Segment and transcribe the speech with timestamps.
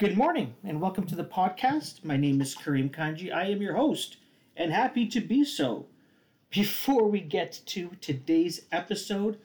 [0.00, 2.02] Good morning and welcome to the podcast.
[2.02, 3.30] My name is Kareem Kanji.
[3.30, 4.16] I am your host
[4.56, 5.84] and happy to be so.
[6.48, 9.38] Before we get to today's episode,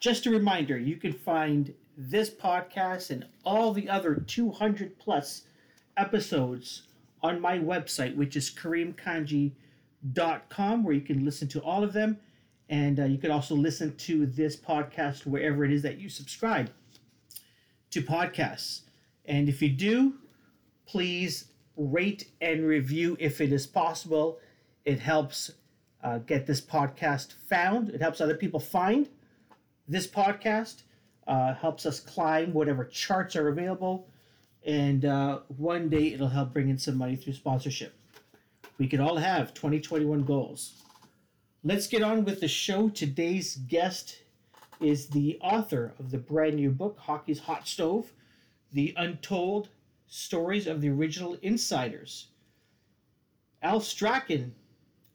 [0.00, 5.42] just a reminder you can find this podcast and all the other 200 plus
[5.98, 6.84] episodes
[7.22, 12.16] on my website, which is kareemkanji.com, where you can listen to all of them.
[12.70, 16.70] And uh, you can also listen to this podcast wherever it is that you subscribe
[17.90, 18.84] to podcasts.
[19.24, 20.14] And if you do,
[20.86, 24.38] please rate and review if it is possible.
[24.84, 25.52] It helps
[26.02, 29.08] uh, get this podcast found, it helps other people find
[29.86, 30.82] this podcast,
[31.26, 34.08] uh, helps us climb whatever charts are available.
[34.64, 37.94] And uh, one day it'll help bring in some money through sponsorship.
[38.78, 40.82] We can all have 2021 goals.
[41.64, 42.88] Let's get on with the show.
[42.88, 44.22] Today's guest
[44.80, 48.12] is the author of the brand new book, Hockey's Hot Stove
[48.72, 49.68] The Untold
[50.06, 52.28] Stories of the Original Insiders.
[53.62, 54.54] Al Strachan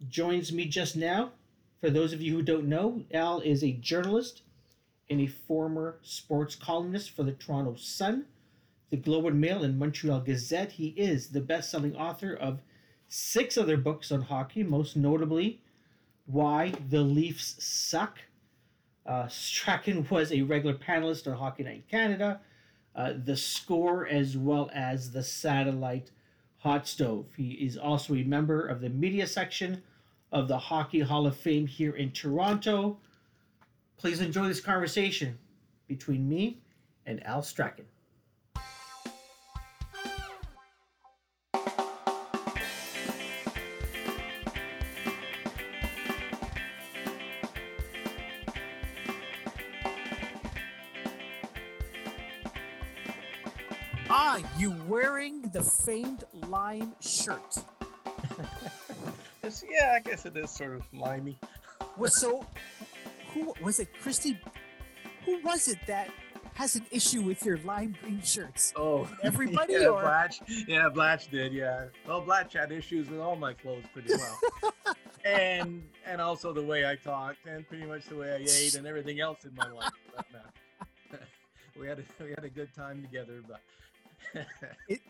[0.08, 1.32] joins me just now.
[1.82, 4.44] For those of you who don't know, Al is a journalist
[5.10, 8.26] and a former sports columnist for the Toronto Sun,
[8.90, 10.74] the Globe and Mail, and Montreal Gazette.
[10.74, 12.62] He is the best selling author of
[13.08, 15.62] six other books on hockey, most notably
[16.26, 18.20] Why the Leafs Suck.
[19.06, 22.42] Uh, Strachan was a regular panelist on Hockey Night in Canada,
[22.98, 26.12] uh, The Score, as well as the Satellite
[26.58, 27.28] Hot Stove.
[27.38, 29.84] He is also a member of the media section
[30.32, 32.98] of the Hockey Hall of Fame here in Toronto.
[33.98, 35.38] Please enjoy this conversation
[35.88, 36.58] between me
[37.06, 37.86] and Al Strachan.
[55.54, 57.58] The famed lime shirt.
[59.70, 61.40] Yeah, I guess it is sort of limey.
[61.98, 62.46] Was so
[63.34, 64.38] who was it Christie?
[65.24, 66.10] Who was it that
[66.56, 68.74] has an issue with your lime green shirts?
[68.76, 70.42] Oh, Everybody yeah, or- Blatch?
[70.68, 71.54] Yeah, Blatch did.
[71.54, 71.86] Yeah.
[72.06, 74.74] Well, Blatch had issues with all my clothes pretty well,
[75.26, 78.86] and and also the way I talked, and pretty much the way I ate, and
[78.86, 79.94] everything else in my life.
[80.14, 81.24] that matter.
[81.80, 83.62] we had a, we had a good time together, but.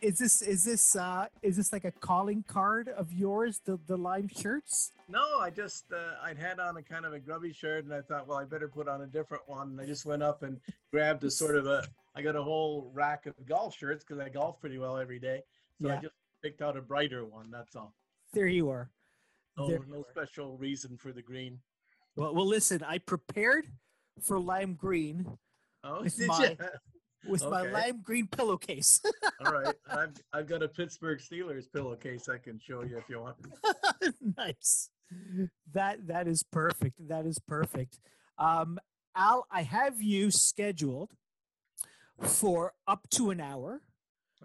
[0.01, 3.97] Is this is this uh is this like a calling card of yours, the the
[3.97, 4.91] lime shirts?
[5.09, 8.01] No, I just uh, I'd had on a kind of a grubby shirt, and I
[8.01, 9.69] thought, well, I better put on a different one.
[9.69, 10.59] And I just went up and
[10.91, 11.87] grabbed a sort of a.
[12.15, 15.41] I got a whole rack of golf shirts because I golf pretty well every day.
[15.81, 16.13] So I just
[16.43, 17.51] picked out a brighter one.
[17.51, 17.93] That's all.
[18.33, 18.89] There you are.
[19.57, 20.05] No, There you no are.
[20.11, 21.59] special reason for the green.
[22.15, 22.83] Well, well, listen.
[22.83, 23.67] I prepared
[24.21, 25.25] for lime green
[25.83, 26.67] Oh, With did my- ya?
[27.25, 29.01] With my lime green pillowcase.
[29.45, 29.75] all right.
[29.89, 33.37] I've I've got a Pittsburgh Steelers pillowcase I can show you if you want.
[34.37, 34.89] nice.
[35.73, 37.07] That that is perfect.
[37.07, 37.99] That is perfect.
[38.37, 38.79] Um,
[39.15, 41.11] Al, I have you scheduled
[42.21, 43.81] for up to an hour.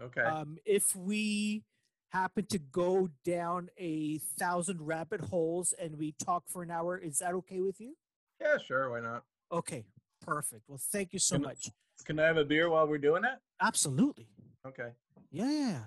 [0.00, 0.22] Okay.
[0.22, 1.64] Um, if we
[2.10, 7.18] happen to go down a thousand rabbit holes and we talk for an hour, is
[7.18, 7.94] that okay with you?
[8.40, 8.90] yeah, sure.
[8.90, 9.24] Why not?
[9.50, 9.84] Okay,
[10.20, 10.62] perfect.
[10.68, 11.70] Well, thank you so much.
[12.04, 13.40] Can I have a beer while we're doing that?
[13.60, 14.28] Absolutely.
[14.66, 14.90] Okay.
[15.30, 15.78] Yeah,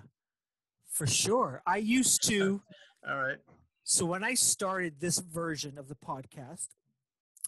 [0.90, 1.62] for sure.
[1.66, 2.60] I used to.
[3.08, 3.38] All right.
[3.84, 6.68] So when I started this version of the podcast,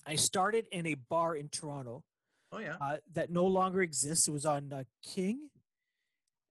[0.07, 2.05] I started in a bar in Toronto
[2.53, 2.77] Oh yeah.
[2.81, 4.29] uh, that no longer exists.
[4.29, 5.51] It was on uh, King,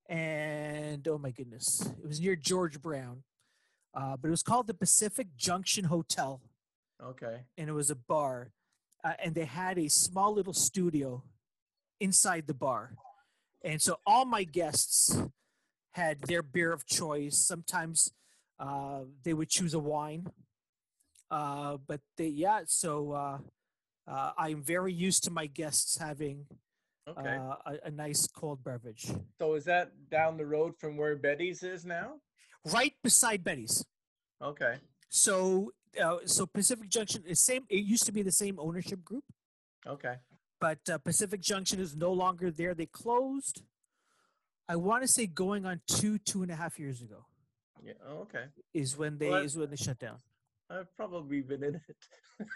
[0.09, 3.23] and oh my goodness, it was near George Brown,
[3.93, 6.41] uh, but it was called the Pacific Junction Hotel,
[7.03, 7.41] Okay.
[7.57, 8.51] and it was a bar,
[9.03, 11.23] uh, and they had a small little studio
[11.99, 12.93] inside the bar,
[13.63, 15.21] and so all my guests
[15.91, 17.37] had their beer of choice.
[17.37, 18.11] Sometimes
[18.59, 20.27] uh, they would choose a wine,
[21.31, 22.61] uh, but they yeah.
[22.65, 23.37] So uh,
[24.07, 26.45] uh, I'm very used to my guests having
[27.07, 27.37] Okay.
[27.37, 29.09] uh, a, a nice cold beverage
[29.39, 32.15] so is that down the road from where Betty's is now?
[32.73, 33.85] right beside Betty's.
[34.43, 34.75] Okay.
[35.09, 35.71] So
[36.03, 37.63] uh, so Pacific Junction is same.
[37.69, 39.23] It used to be the same ownership group.
[39.87, 40.15] Okay.
[40.59, 42.73] But uh, Pacific Junction is no longer there.
[42.73, 43.61] They closed.
[44.69, 47.25] I want to say going on two two and a half years ago
[47.81, 47.93] Yeah.
[48.07, 48.45] Oh, okay.
[48.73, 50.19] is when they Well, is when they shut down.
[50.69, 51.97] I've probably been in it.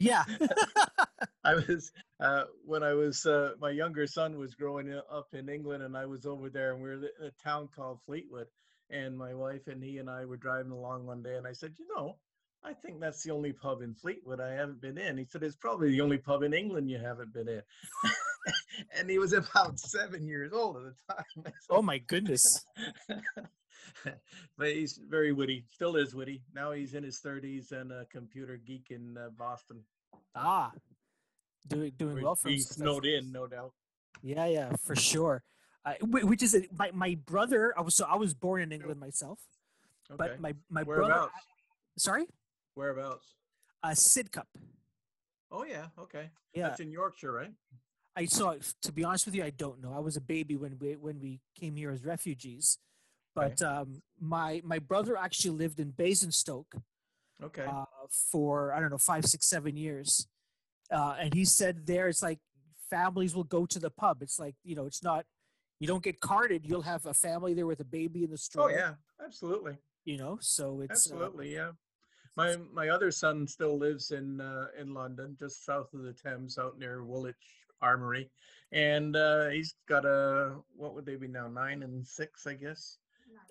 [0.00, 0.24] Yeah,
[1.44, 5.84] I was uh, when I was uh, my younger son was growing up in England,
[5.84, 8.48] and I was over there, and we were in a town called Fleetwood,
[8.90, 11.74] and my wife and he and I were driving along one day, and I said,
[11.78, 12.16] you know,
[12.64, 15.18] I think that's the only pub in Fleetwood I haven't been in.
[15.18, 17.62] He said, it's probably the only pub in England you haven't been in.
[18.98, 21.52] and he was about seven years old at the time.
[21.70, 22.64] Oh my goodness.
[24.58, 26.42] but he's very witty, still is witty.
[26.54, 29.80] Now he's in his 30s and a computer geek in uh, Boston.
[30.34, 30.72] Ah,
[31.68, 32.76] doing doing Where well for himself.
[32.76, 33.72] snowed in, no doubt.
[34.22, 35.42] Yeah, yeah, for sure.
[35.84, 37.74] Uh, which is my my brother.
[37.76, 39.40] I was so I was born in England myself,
[40.10, 40.16] Okay.
[40.16, 41.28] but my my brother.
[41.98, 42.26] Sorry,
[42.74, 43.34] Whereabouts?
[43.82, 44.46] uh, Sidcup.
[45.50, 46.30] Oh yeah, okay.
[46.54, 47.52] Yeah, That's in Yorkshire, right?
[48.16, 48.54] I saw.
[48.82, 49.92] To be honest with you, I don't know.
[49.94, 52.78] I was a baby when we when we came here as refugees,
[53.36, 53.54] Okay.
[53.58, 56.74] but um, my my brother actually lived in Basingstoke
[57.42, 57.64] Okay.
[57.64, 57.84] uh,
[58.30, 60.26] for I don't know five, six, seven years,
[60.90, 62.38] uh, and he said there it's like
[62.88, 64.22] families will go to the pub.
[64.22, 65.24] It's like you know, it's not
[65.80, 66.64] you don't get carded.
[66.64, 69.76] You'll have a family there with a baby in the oh yeah, absolutely.
[70.04, 70.38] you know.
[70.40, 71.72] So it's uh, Absolutely, yeah.
[72.36, 76.56] My my other son still lives in uh, in London, just south of the Thames,
[76.58, 77.36] out near Woolwich
[77.82, 78.30] Armory,
[78.72, 81.48] and uh, he's got a what would they be now?
[81.48, 82.96] Nine and six, I guess.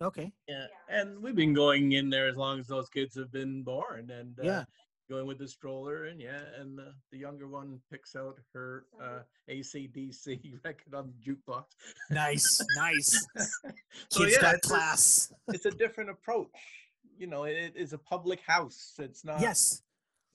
[0.02, 0.32] okay.
[0.48, 4.10] Yeah, and we've been going in there as long as those kids have been born,
[4.10, 4.64] and uh, Yeah.
[5.10, 9.20] going with the stroller, and yeah, and uh, the younger one picks out her uh,
[9.48, 11.66] ACDC record on the jukebox.
[12.10, 13.28] Nice, nice.
[14.10, 15.34] so Kids yeah, got it's a- class.
[15.50, 16.48] it's a different approach.
[17.18, 18.94] You know, it, is a public house.
[19.00, 19.82] It's not yes.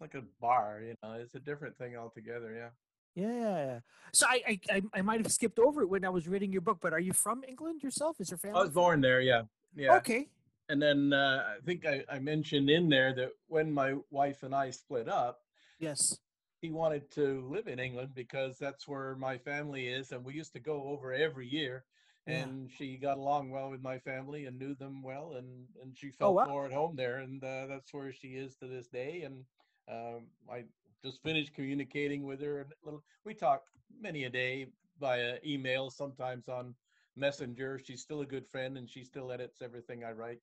[0.01, 0.83] like a bar.
[0.87, 2.55] You know, it's a different thing altogether.
[2.55, 2.69] Yeah.
[3.17, 3.81] Yeah.
[4.13, 6.61] So I, I, I, I might have skipped over it when I was reading your
[6.61, 8.21] book, but are you from England yourself?
[8.21, 8.61] Is your family?
[8.61, 9.21] I was born there.
[9.21, 9.43] Yeah.
[9.75, 9.97] Yeah.
[9.97, 10.29] Okay.
[10.69, 14.55] And then uh, I think I, I mentioned in there that when my wife and
[14.55, 15.41] I split up,
[15.79, 16.19] Yes.
[16.61, 20.53] he wanted to live in England because that's where my family is, and we used
[20.55, 21.85] to go over every year.
[22.27, 22.35] Yeah.
[22.35, 26.11] And she got along well with my family and knew them well, and and she
[26.21, 26.47] Oh, felt wow.
[26.47, 29.23] more at home there, and uh, that's where she is to this day.
[29.23, 29.45] And
[29.89, 30.65] um, I
[31.05, 32.61] just finished communicating with her.
[32.61, 33.63] And little, we talk
[34.01, 34.67] many a day
[34.99, 36.75] via email, sometimes on
[37.17, 37.79] Messenger.
[37.79, 40.41] She's still a good friend, and she still edits everything I write.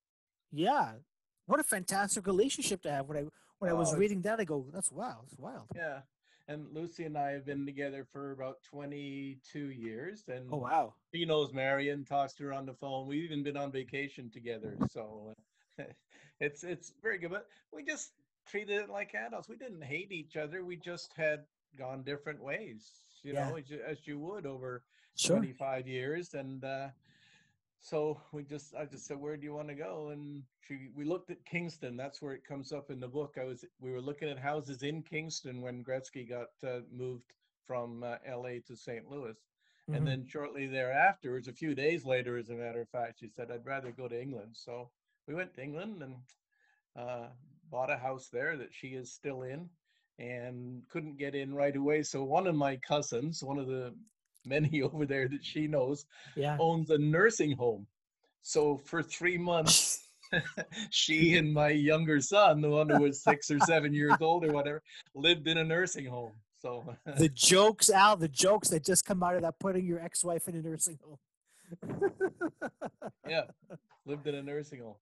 [0.51, 0.93] Yeah.
[1.45, 3.07] What a fantastic relationship to have.
[3.07, 3.25] When I
[3.59, 6.01] when I Oh, was reading that, I go, "That's wow, that's wild." Yeah.
[6.47, 10.93] And Lucy and I have been together for about 22 years, and Oh wow.
[11.11, 13.07] he knows Marion, talks to her on the phone.
[13.07, 15.33] We've even been on vacation together, so
[15.79, 15.83] uh,
[16.41, 17.31] it's it's very good.
[17.31, 18.11] But we just
[18.45, 19.47] treated it like adults.
[19.47, 20.65] We didn't hate each other.
[20.65, 21.45] We just had
[21.77, 22.91] gone different ways,
[23.23, 23.49] you Yeah.
[23.49, 24.83] know, as you, as you would over
[25.15, 25.37] Sure.
[25.37, 26.33] 25 years.
[26.33, 26.89] And uh,
[27.83, 30.09] so we just, I just said, where do you want to go?
[30.13, 31.97] And she, we looked at Kingston.
[31.97, 33.35] That's where it comes up in the book.
[33.39, 37.33] I was, we were looking at houses in Kingston when Gretzky got uh, moved
[37.65, 39.09] from uh, LA to St.
[39.09, 39.35] Louis.
[39.89, 39.97] Mhm.
[39.97, 43.51] And then shortly thereafter, a few days later, as a matter of fact, she said,
[43.51, 44.55] I'd rather go to England.
[44.55, 44.89] So
[45.27, 46.15] we went to England and
[46.95, 47.27] uh,
[47.69, 49.69] bought a house there that she is still in
[50.19, 52.03] and couldn't get in right away.
[52.03, 53.93] So one of my cousins, one of the
[54.45, 56.05] many over there that she knows,
[56.35, 56.57] yeah.
[56.59, 57.87] owns a nursing home.
[58.41, 59.99] So for three months,
[60.89, 64.51] she and my younger son, the one who was six or seven years old or
[64.51, 64.81] whatever,
[65.13, 66.33] lived in a nursing home.
[66.57, 70.47] So the jokes, Al, the jokes that just come out of that putting your ex-wife
[70.47, 72.11] in a nursing home.
[73.27, 73.43] yeah,
[74.05, 74.95] lived in a nursing home.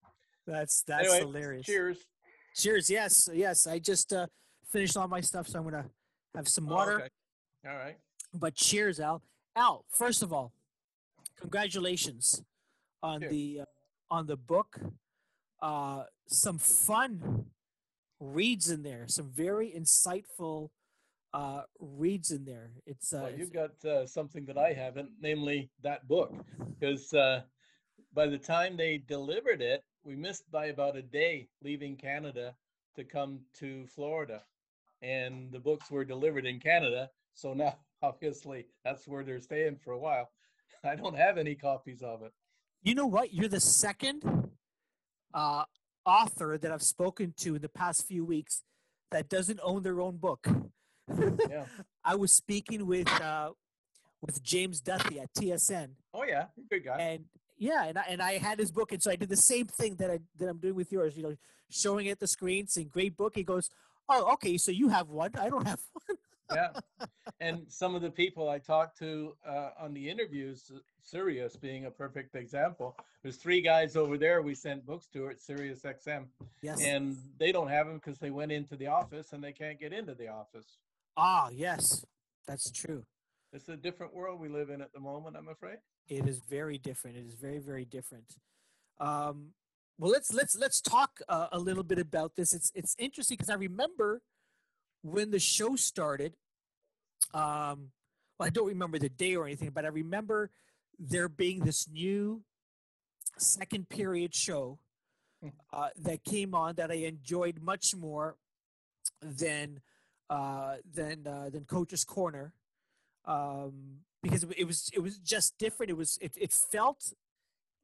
[0.46, 1.66] that's that's Anyway, hilarious.
[1.66, 1.98] Cheers.
[2.56, 2.90] Cheers.
[2.90, 3.68] Yes, yes.
[3.68, 4.28] I just uh,
[4.72, 5.86] finished all my stuff, so I'm gonna
[6.36, 6.96] have some Oh, water.
[6.96, 7.10] okay.
[7.70, 7.98] All right.
[8.34, 9.22] But cheers, Al.
[9.56, 10.54] Al, first of all,
[11.40, 12.42] congratulations
[13.04, 13.66] on the uh,
[14.10, 14.80] on the book.
[15.62, 17.46] Uh, some fun
[18.20, 19.06] reads in there.
[19.08, 20.70] Some very insightful
[21.34, 22.72] uh, reads in there.
[22.86, 26.34] It's uh, Well, you've got uh, something that I haven't, namely that book,
[26.80, 27.42] because uh,
[28.14, 32.56] by the time they delivered it, we missed by about a day leaving Canada
[32.96, 34.44] to come to Florida,
[35.02, 37.10] and the books were delivered in Canada.
[37.34, 40.30] So now, obviously, that's where they're staying for a while.
[40.84, 42.32] I don't have any copies of it.
[42.84, 43.34] You know what?
[43.34, 44.24] You're the second
[45.34, 45.64] uh,
[46.06, 48.64] author that I've spoken to in the past few weeks
[49.12, 50.48] that doesn't own their own book.
[51.50, 51.66] Yeah.
[52.06, 53.50] I was speaking with uh,
[54.22, 56.98] with James Duthie at TSN, Oh yeah, good guy.
[57.00, 57.26] and
[57.58, 59.96] yeah, and I, and I had his book, and so I did the same thing
[59.96, 61.18] that I that I'm doing with yours.
[61.18, 61.36] You know,
[61.70, 63.70] showing it the screen, saying "Great book." He goes,
[64.08, 65.32] "Oh, okay, so you have one.
[65.38, 66.18] I don't have one."
[66.54, 66.70] Yeah
[67.40, 71.86] and some of the people i talked to uh, on the interviews uh, sirius being
[71.86, 76.26] a perfect example there's three guys over there we sent books to at sirius xm
[76.62, 76.82] Yes.
[76.84, 79.94] and they don't have them because they went into the office and they can't get
[79.94, 80.78] into the office
[81.18, 82.06] ah, yes,
[82.48, 83.04] that's true.
[83.54, 85.78] it's a different world we live in at the moment i'm afraid
[86.08, 87.18] It is very different.
[87.18, 88.30] It is very very different.
[89.00, 89.54] Um,
[90.00, 92.54] well, let's let's let's talk uh, a little bit about this.
[92.54, 94.22] It's it's interesting because I remember
[95.04, 96.34] when the show started.
[97.34, 97.92] Um,
[98.38, 100.50] well, I don't remember the day or anything, but I remember
[101.00, 102.44] there being this new
[103.38, 104.80] second period show
[105.42, 105.50] Hmm.
[105.74, 108.38] uh, that came on that I enjoyed much more
[109.22, 109.82] than
[110.30, 112.54] uh, than uh, than Coach's Corner
[113.26, 115.90] um, because it was it was just different.
[115.90, 117.14] It was it, it felt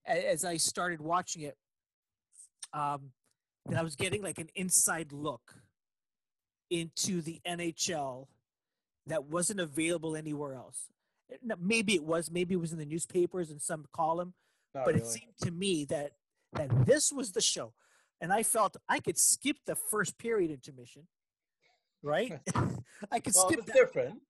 [0.05, 1.57] as I started watching it
[2.73, 3.11] um,
[3.65, 5.55] that I was getting like an inside look
[6.69, 8.27] into the NHL
[9.07, 10.87] that wasn't available anywhere else.
[11.59, 14.33] Maybe it was, maybe it was in the newspapers in some column,
[14.73, 16.13] Not but it seemed to me that
[16.53, 17.73] that this was the show,
[18.21, 21.07] and I felt I could skip the first period intermission,
[22.01, 22.39] right?
[23.11, 23.73] I could well, skip it's that.
[23.75, 24.21] different.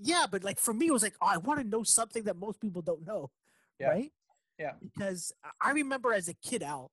[0.00, 2.36] Yeah, but like for me, it was like, oh, I want to know something that
[2.38, 3.30] most people don't know,
[3.78, 3.88] Yeah.
[3.88, 4.12] right?
[4.58, 4.72] Yeah.
[4.82, 6.90] Because I remember as a kid out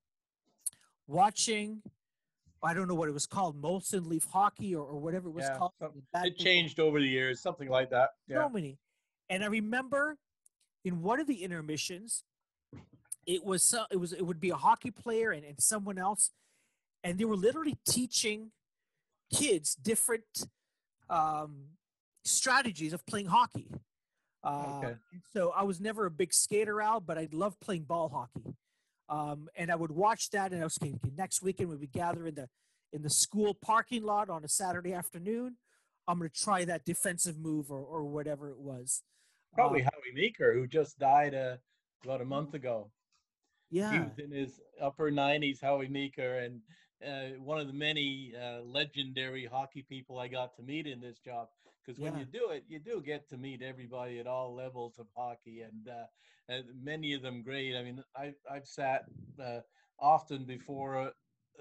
[1.07, 1.81] watching,
[2.65, 5.45] I don't know what it was called, Molson Leaf Hockey or, or whatever it was
[5.45, 5.72] Yeah, called.
[5.79, 8.12] some- It changed over the years, something like that.
[8.27, 8.41] Yeah.
[8.43, 8.79] so many.
[9.29, 10.17] And I remember
[10.84, 12.24] in one of the intermissions,
[13.27, 16.31] it was so, it was it would be a hockey player and, and someone else,
[17.03, 18.51] and they were literally teaching
[19.34, 20.48] kids different
[21.10, 21.65] um,
[22.24, 23.67] strategies of playing hockey.
[24.43, 24.95] Uh, Okay.
[25.34, 28.55] So I was never a big skater out, but I loved playing ball hockey.
[29.09, 32.27] Um, and I would watch that, and I was thinking, next weekend we would gather
[32.27, 32.50] in the
[32.93, 35.57] in the school parking lot on a Saturday afternoon.
[36.07, 39.01] I'm going to try that defensive move or, or whatever it was.
[39.53, 41.57] Probably Um, Howie Meeker, who just died uh,
[42.03, 42.91] about a month ago.
[43.71, 46.62] Yeah, he was in his upper 90s, Howie Meeker, and
[47.05, 51.19] uh, one of the many uh, legendary hockey people I got to meet in this
[51.19, 51.47] job.
[51.85, 52.19] Because when Yeah.
[52.19, 55.87] you do it, you do get to meet everybody at all levels of hockey, and
[55.87, 57.75] uh, uh, many of them great.
[57.75, 59.05] I mean, I, I've sat
[59.41, 59.59] uh,
[59.99, 61.11] often before a,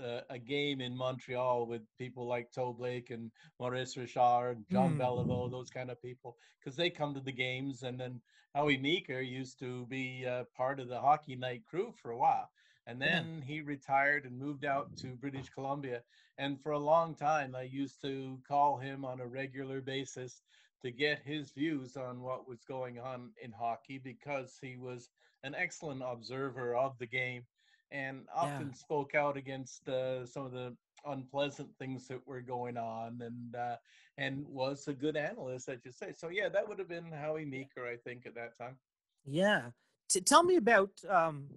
[0.02, 4.94] a, a game in Montreal with people like Toe Blake and Maurice Richard, and John
[4.94, 4.98] Mm.
[4.98, 7.82] Beliveau, those kind of people, because they come to the games.
[7.82, 8.20] And then
[8.54, 12.50] Howie Meeker used to be uh, part of the hockey night crew for a while.
[12.86, 13.24] And Yeah.
[13.24, 16.02] then he retired and moved out to British Columbia.
[16.38, 20.42] And for a long time, I used to call him on a regular basis
[20.82, 25.08] to get his views on what was going on in hockey because he was
[25.42, 27.44] an excellent observer of the game
[27.90, 30.76] and often spoke out against uh, some of the
[31.06, 33.76] unpleasant things that were going on and uh,
[34.18, 36.12] and was a good analyst, as you say.
[36.12, 38.76] So yeah, that would have been Howie Meeker, I think, at that time.
[39.24, 39.70] yeah.
[40.08, 41.48] T- tell me about um,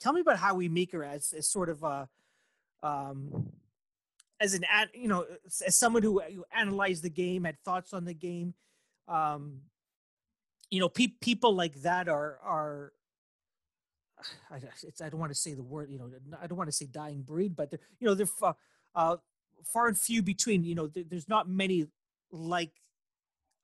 [0.00, 2.08] tell me about Howie Meeker as, as sort of a
[2.82, 3.50] um,
[4.40, 5.24] as an ad, you know,
[5.66, 8.54] as, someone who, who analyzed the game, had thoughts on the game.
[9.08, 9.60] Um,
[10.70, 12.92] you know, pe- people like that are are.
[14.50, 14.56] I,
[15.04, 16.10] I don't want to say the word, you know,
[16.40, 18.56] I don't want to say dying breed, but they're, you know, they're far,
[18.94, 19.16] uh,
[19.64, 20.64] far and few between.
[20.64, 21.86] You know, there, there's not many
[22.30, 22.72] like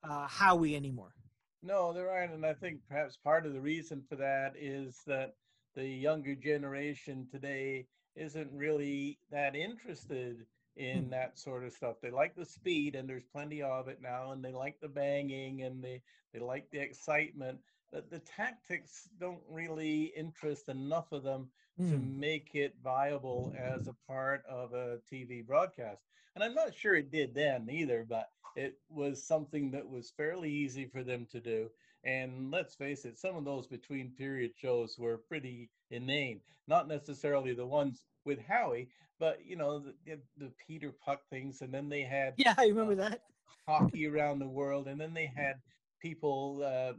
[0.03, 1.13] uh, Howie anymore.
[1.61, 5.35] No, there aren't, and I think perhaps part of the reason for that is that
[5.75, 11.11] the younger generation today isn't really that interested in Hmm.
[11.11, 11.97] that sort of stuff.
[12.01, 15.61] They like the speed, and there's plenty of it now, and they like the banging,
[15.63, 16.01] and they
[16.33, 17.61] they like the excitement.
[17.91, 21.49] But the tactics don't really interest enough of them
[21.87, 21.99] to Mm.
[21.99, 26.05] make it viable as a part of a TV broadcast.
[26.35, 30.51] And I'm not sure it did then either, but it was something that was fairly
[30.51, 31.69] easy for them to do.
[32.05, 36.41] And let's face it, some of those between period shows were pretty inane.
[36.67, 41.73] Not necessarily the ones with Howie, but you know the, the, Peter Puck things, and
[41.73, 43.21] then they had Yeah, I remember that.
[43.67, 45.55] hockey around the world, and then they had
[46.01, 46.93] people, uh,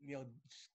[0.00, 0.24] you know,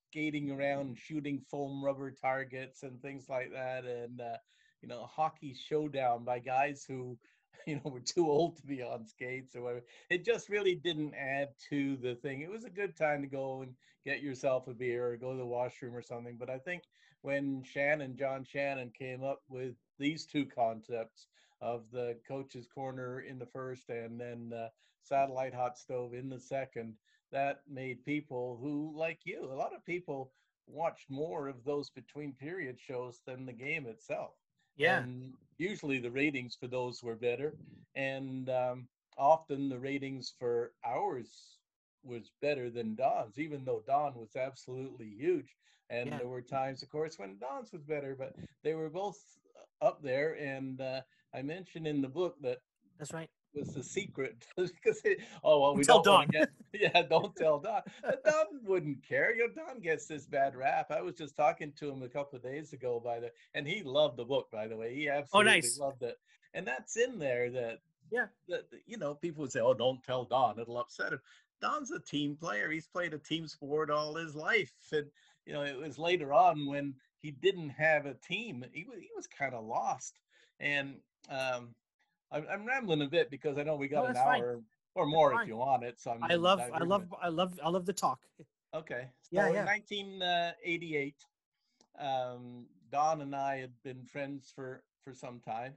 [0.09, 4.37] skating around shooting foam rubber targets and things like that, and uh,
[4.81, 7.17] you know, hockey showdown by guys who,
[7.67, 9.85] you know, we're too old to be on skates or whatever.
[10.09, 12.41] It just really didn't add to the thing.
[12.41, 13.73] It was a good time to go and
[14.05, 16.37] get yourself a beer or go to the washroom or something.
[16.37, 16.83] But I think
[17.21, 21.27] when Shannon, John Shannon, came up with these two concepts
[21.61, 24.69] of the coach's corner in the first and then uh,
[25.01, 26.93] satellite hot stove in the second
[27.31, 30.31] that made people who like you a lot of people
[30.67, 34.31] watched more of those between period shows than the game itself
[34.97, 37.55] and usually the ratings for those were better
[37.95, 38.87] and um,
[39.17, 41.59] often the ratings for ours
[42.03, 45.55] was better than don's even though don was absolutely huge
[45.89, 46.17] and Yeah.
[46.19, 49.19] there were times of course when don's was better but they were both
[49.81, 51.01] up there and uh,
[51.35, 52.59] i mentioned in the book that
[52.97, 53.29] that's right.
[53.53, 54.45] Was the secret.
[54.57, 57.81] Because it, oh well we Don't don't tell want get yeah don't tell Don.
[58.25, 59.33] Don wouldn't care.
[59.35, 60.91] You know Don gets this bad rap.
[60.91, 63.83] I was just talking to him a couple of days ago by the and he
[63.83, 64.93] loved the book by the way.
[64.95, 65.77] He absolutely Oh, nice.
[65.79, 66.17] loved it.
[66.53, 67.79] And that's in there that
[68.11, 68.27] Yeah.
[68.47, 70.59] that that, you know people would say oh don't tell Don.
[70.59, 71.21] It'll upset him.
[71.61, 72.71] Don's a team player.
[72.71, 75.05] He's played a team sport all his life, and
[75.45, 78.63] you know, it was later on when he didn't have a team.
[78.71, 80.19] He was he was kind of lost,
[80.61, 80.95] and
[81.29, 81.75] um,
[82.31, 84.63] I'm, I'm, rambling a bit because I know we got no, an hour fine.
[84.95, 85.99] or more if you want it.
[85.99, 88.19] So I'm i love, I love, I love, I love the talk.
[88.73, 89.07] Okay.
[89.21, 89.59] So yeah, yeah.
[89.61, 91.15] in 1988,
[91.99, 95.73] um, Don and I had been friends for for some time,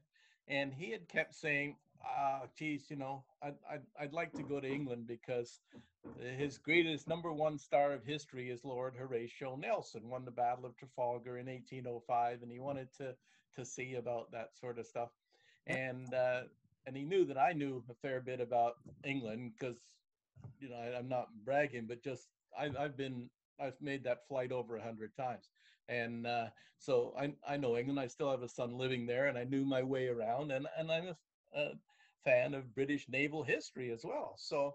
[0.48, 4.60] and he had kept saying, "Ah, geez, you know, I'd, I'd I'd like to go
[4.60, 5.60] to England because
[6.36, 10.76] his greatest number one star of history is Lord Horatio Nelson, won the Battle of
[10.76, 13.14] Trafalgar in 1805, and he wanted to
[13.56, 15.10] to see about that sort of stuff,
[15.66, 16.42] and uh,
[16.86, 19.78] and he knew that I knew a fair bit about England because
[20.60, 22.28] you know I, I'm not bragging, but just
[22.58, 23.28] I, I've been
[23.60, 25.50] I've made that flight over a hundred times,
[25.88, 26.46] and uh,
[26.78, 28.00] so I I know England.
[28.00, 30.90] I still have a son living there, and I knew my way around, and and
[30.90, 31.16] I'm a,
[31.60, 31.72] a
[32.24, 34.34] fan of British naval history as well.
[34.38, 34.74] So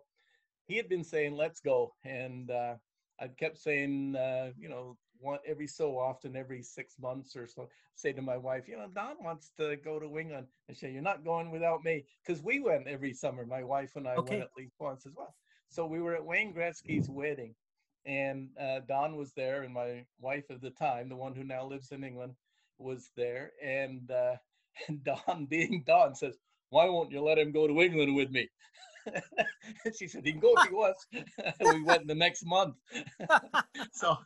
[0.68, 2.76] he had been saying, "Let's go," and uh,
[3.20, 7.70] I kept saying, uh, you know, one every so often, every six months or so,
[7.96, 10.48] say to my wife, you know, Don wants to go to England.
[10.70, 13.46] I say, "You're not going without me," because we went every summer.
[13.46, 14.30] My wife and I Okay.
[14.30, 15.36] went at least once as well.
[15.70, 17.56] So we were at Wayne Gretzky's wedding,
[18.06, 21.66] and uh, Don was there, and my wife at the time, the one who now
[21.66, 22.36] lives in England,
[22.78, 23.52] was there.
[23.64, 24.36] And, uh,
[24.88, 26.38] and Don, being Don, says,
[26.70, 28.50] "Why won't you let him go to England with me?"
[29.98, 31.08] she said, "He can go if he wants."
[31.62, 32.76] we went the next month.
[33.92, 34.18] so,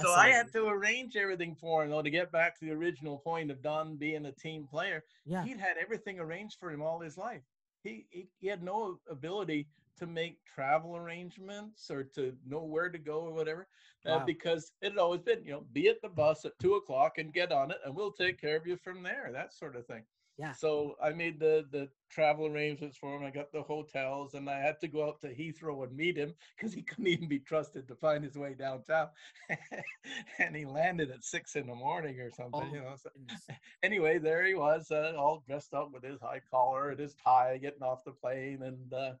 [0.00, 1.90] so I had to arrange everything for him.
[1.90, 5.44] Though to get back to the original point of Don being a team player, Yeah,
[5.44, 7.42] he'd had everything arranged for him all his life.
[7.82, 12.98] He, he he had no ability to make travel arrangements or to know where to
[12.98, 13.68] go or whatever,
[14.06, 17.18] uh, because it had always been, you know, be at the bus at two o'clock
[17.18, 19.30] and get on it, and we'll take care of you from there.
[19.32, 20.02] That sort of thing.
[20.38, 20.54] Yeah.
[20.54, 23.24] So I made the the travel arrangements for him.
[23.24, 26.34] I got the hotels, and I had to go out to Heathrow and meet him
[26.56, 29.10] because he couldn't even be trusted to find his way downtown.
[30.38, 32.96] and he landed at six in the morning or something, Oh, you know.
[32.96, 33.10] So
[33.82, 37.58] anyway, there he was, uh, all dressed up with his high collar and his tie,
[37.58, 39.14] getting off the plane, and uh,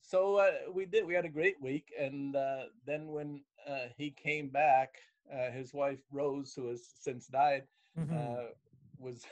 [0.00, 1.06] so uh, we did.
[1.06, 4.96] We had a great week, and uh, then when uh, he came back,
[5.32, 7.66] uh, his wife Rose, who has since died,
[7.96, 8.12] Mhm.
[8.12, 8.48] uh,
[8.98, 9.26] was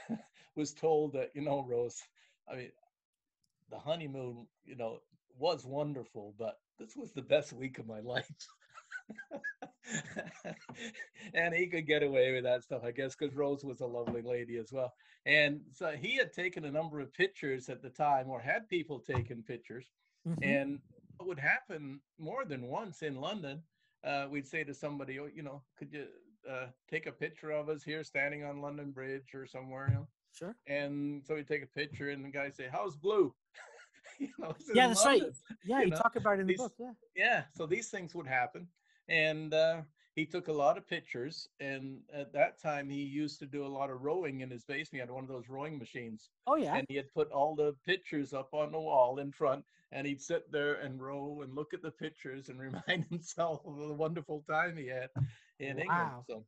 [0.57, 2.01] was told that you know Rose,
[2.51, 2.71] I mean,
[3.71, 4.99] the honeymoon, you know,
[5.39, 8.31] was wonderful, but this was the best week of my life.
[11.35, 14.23] and he could get away with that stuff, I guess, because Rose was a lovely
[14.23, 14.93] lady as well.
[15.27, 19.01] And so he had taken a number of pictures at the time, or had people
[19.01, 19.91] taking pictures.
[20.27, 20.39] Mhm.
[20.43, 20.81] And
[21.17, 23.63] what would happen more than once in London,
[24.05, 26.07] uh, we'd say to somebody, oh, you know, could you
[26.49, 30.09] uh, take a picture of us here standing on London Bridge or somewhere, you know?
[30.33, 30.57] Sure.
[30.67, 33.35] And so we take a picture, and the guy say, "How's blue?"
[34.19, 35.21] you know, Yeah, that's right.
[35.21, 35.37] London.
[35.65, 36.73] Yeah, you you know, talk about it in the book.
[36.79, 36.93] Yeah.
[37.15, 38.67] Yeah, so these things would happen,
[39.09, 39.83] and uh,
[40.15, 41.49] he took a lot of pictures.
[41.61, 44.95] And at that time, he used to do a lot of rowing in his basement.
[44.95, 46.75] He had one of those rowing machines, Oh yeah.
[46.77, 50.21] and he had put all the pictures up on the wall in front and he'd
[50.21, 54.45] sit there and row and look at the pictures and remind himself of the wonderful
[54.49, 55.09] time he had
[55.59, 55.89] in England.
[55.89, 56.25] Wow.
[56.27, 56.45] So,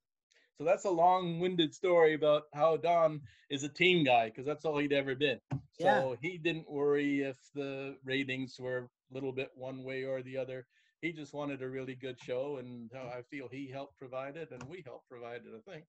[0.63, 3.21] so that's a long-winded story about how Don
[3.51, 5.41] is a team guy because that's all he'd ever been.
[5.79, 6.01] Yeah.
[6.01, 10.37] So he didn't worry if the ratings were a little bit one way or the
[10.37, 10.67] other.
[11.01, 14.63] He just wanted a really good show, and I feel he helped provide it, and
[14.69, 15.53] we helped provide it.
[15.53, 15.85] I think.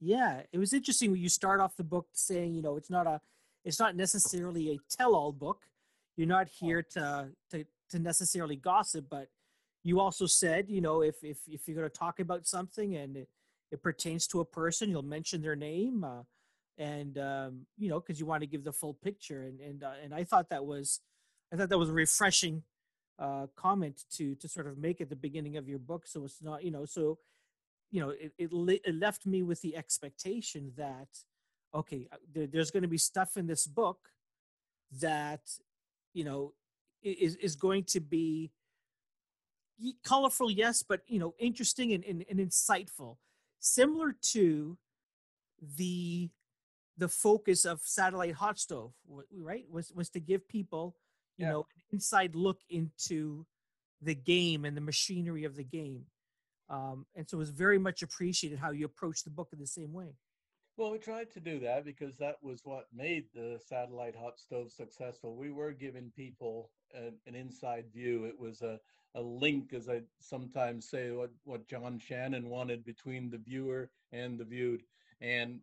[0.00, 3.06] Yeah, it was interesting when you start off the book saying, you know, it's not
[3.06, 3.22] a,
[3.64, 5.62] it's not necessarily a tell-all book.
[6.16, 9.28] You're not here to to to necessarily gossip, but
[9.82, 13.16] you also said, you know, if if if you're going to talk about something and
[13.16, 13.28] it,
[13.70, 16.22] it pertains to a person, you'll mention their name, uh,
[16.78, 19.42] and um, you know, because you want to give the full picture.
[19.42, 21.00] And and uh, and I thought that was,
[21.52, 22.62] I thought that was a refreshing
[23.18, 26.06] uh, comment to to sort of make at the beginning of your book.
[26.06, 27.18] So it's not, you know, so
[27.90, 31.08] you know, it it, le- it left me with the expectation that,
[31.74, 33.98] okay, uh, there, there's going to be stuff in this book
[35.00, 35.42] that,
[36.14, 36.54] you know,
[37.02, 38.50] is is going to be
[40.04, 43.16] colorful, yes, but you know, interesting and, and, and insightful,
[43.60, 44.76] similar to
[45.76, 46.30] the
[46.98, 48.92] the focus of satellite hot stove,
[49.32, 49.64] right?
[49.70, 50.96] Was was to give people,
[51.38, 51.52] you Yeah.
[51.52, 53.46] know, an inside look into
[54.02, 56.06] the game and the machinery of the game.
[56.68, 59.66] Um, and so it was very much appreciated how you approached the book in the
[59.66, 60.16] same way.
[60.76, 64.70] Well, we tried to do that because that was what made the satellite hot stove
[64.72, 65.36] successful.
[65.36, 68.24] We were giving people an, an inside view.
[68.24, 68.78] It was a,
[69.14, 74.38] a link, as I sometimes say, what, what John Shannon wanted between the viewer and
[74.38, 74.82] the viewed.
[75.20, 75.60] And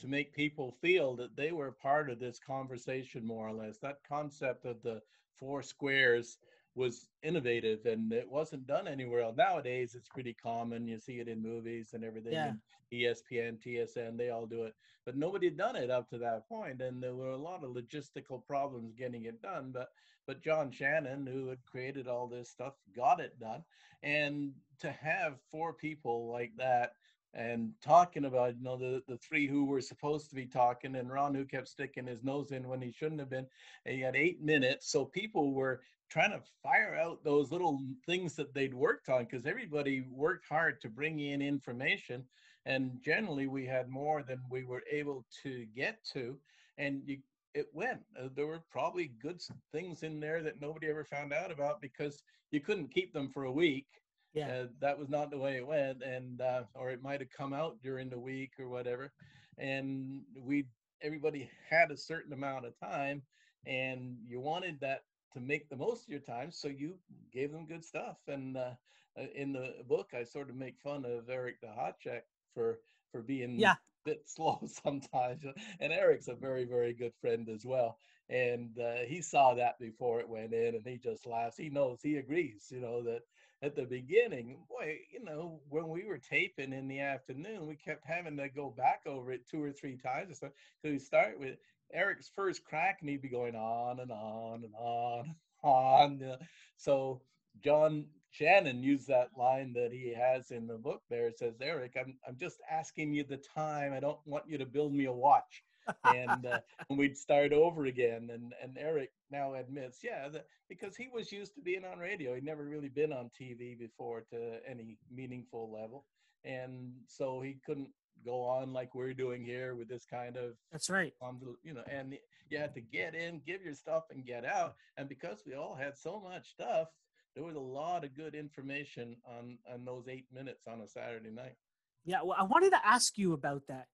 [0.00, 3.78] to make people feel that they were part of this conversation, more or less.
[3.78, 5.02] That concept of the
[5.36, 6.38] four squares
[6.74, 9.36] was innovative and it wasn't done anywhere else.
[9.36, 10.86] Nowadays, it's pretty common.
[10.86, 12.32] You see it in movies and everything.
[12.32, 12.52] Yeah.
[12.92, 14.74] ESPN, TSN, they all do it,
[15.06, 17.70] but nobody had done it up to that point, and there were a lot of
[17.70, 19.70] logistical problems getting it done.
[19.72, 19.90] But
[20.26, 23.62] but John Shannon, who had created all this stuff, got it done.
[24.02, 26.94] And to have four people like that
[27.34, 31.12] and talking about you know the the three who were supposed to be talking and
[31.12, 33.46] Ron who kept sticking his nose in when he shouldn't have been
[33.86, 38.34] and he had eight minutes so people were trying to fire out those little things
[38.36, 42.24] that they'd worked on because everybody worked hard to bring in information
[42.66, 46.38] and generally we had more than we were able to get to
[46.78, 47.18] and you
[47.54, 49.40] it went uh, there were probably good
[49.72, 53.44] things in there that nobody ever found out about because you couldn't keep them for
[53.44, 53.86] a week
[54.34, 54.48] Yeah.
[54.48, 57.52] uh, that was not the way it went and uh, or it might have come
[57.52, 59.12] out during the week or whatever
[59.58, 60.66] and we
[61.02, 63.22] everybody had a certain amount of time
[63.66, 66.94] and you wanted that to make the most of your time so you
[67.32, 68.70] gave them good stuff and uh,
[69.18, 72.22] uh, in the book i sort of make fun of eric Duhatschek
[72.54, 72.78] for
[73.10, 73.74] for being Yeah.
[74.06, 75.44] a bit slow sometimes
[75.80, 80.20] and eric's a very very good friend as well and uh, he saw that before
[80.20, 83.22] it went in and he just laughs he knows he agrees you know that
[83.62, 88.04] at the beginning, boy, you know, when we were taping in the afternoon, we kept
[88.06, 90.38] having to go back over it two or three times.
[90.38, 90.50] So
[90.82, 91.56] we start with
[91.92, 96.36] Eric's first crack, and he'd be going on and on and on and on.
[96.76, 97.22] So
[97.62, 101.02] John Shannon used that line that he has in the book.
[101.10, 103.92] There it says, "Eric, I'm I'm just asking you the time.
[103.92, 105.62] I don't want you to build me a watch."
[106.04, 108.30] and uh, and we'd start over again.
[108.32, 112.34] And and Eric now admits, yeah, that because he was used to being on radio.
[112.34, 116.04] He'd never really been on TV before to any meaningful level,
[116.44, 117.90] and so he couldn't
[118.24, 121.12] go on like we're doing here with this kind of That's right.
[121.20, 122.16] on the you know and
[122.48, 125.74] you had to get in give your stuff and get out and because we all
[125.74, 126.88] had so much stuff
[127.34, 131.30] there was a lot of good information on on those eight minutes on a saturday
[131.30, 131.56] night
[132.04, 133.86] Yeah, well, I wanted to ask you about that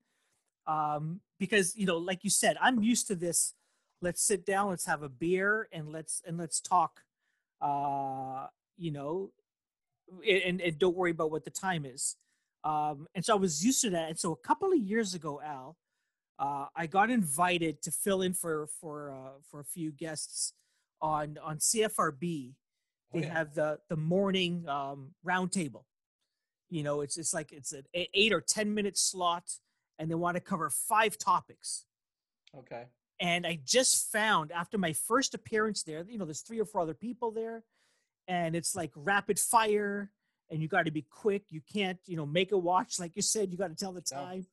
[0.66, 3.54] um, because you know, like you said, I'm used to this.
[4.02, 7.02] Let's sit down, let's have a beer, and let's and let's talk.
[7.60, 9.30] Uh, you know,
[10.28, 12.16] and and don't worry about what the time is.
[12.64, 14.08] Um, and so I was used to that.
[14.08, 15.76] And so a couple of years ago, Al,
[16.38, 20.52] uh, I got invited to fill in for for uh, for a few guests
[21.00, 22.54] on on CFRB.
[23.14, 23.32] Oh, They yeah.
[23.32, 25.84] have the the morning um, roundtable
[26.68, 29.44] you know it's it's like it's an eight or ten minute slot
[29.98, 31.84] and they want to cover five topics
[32.56, 32.84] okay
[33.20, 36.80] and i just found after my first appearance there you know there's three or four
[36.80, 37.62] other people there
[38.28, 40.10] and it's like rapid fire
[40.50, 43.22] and you got to be quick you can't you know make a watch like you
[43.22, 44.46] said you got to tell the time.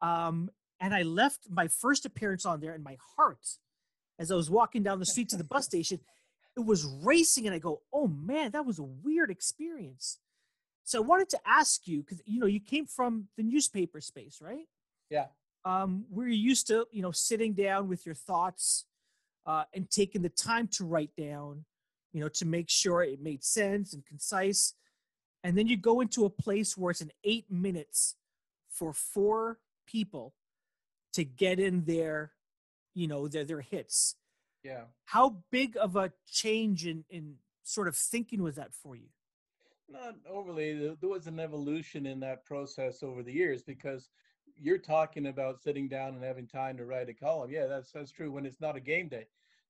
[0.00, 3.44] Um and i left my first appearance on there and my heart
[4.18, 6.00] as i was walking down the street to the bus station.
[6.56, 10.18] It was racing and i go oh man that was a weird experience.
[10.84, 14.40] So i wanted to ask you because you know you came from the newspaper space
[14.40, 14.66] right?
[15.10, 15.26] Yeah.
[15.64, 18.86] Um, we're used to you know sitting down with your thoughts
[19.46, 21.64] uh, and taking the time to write down
[22.12, 24.74] you know to make sure it made sense and concise
[25.44, 28.16] and then you go into a place where it's an eight minutes
[28.68, 30.34] for four people
[31.12, 32.32] to get in their
[32.94, 34.16] you know their their hits.
[34.64, 34.82] Yeah.
[35.04, 39.08] How big of a change in in sort of thinking was that for you?
[39.88, 40.74] Not overly.
[40.74, 44.10] There there was an evolution in that process over the years because
[44.60, 47.50] you're talking about sitting down and having time to write a column.
[47.50, 49.26] Yeah that's that's true when it's not a game day.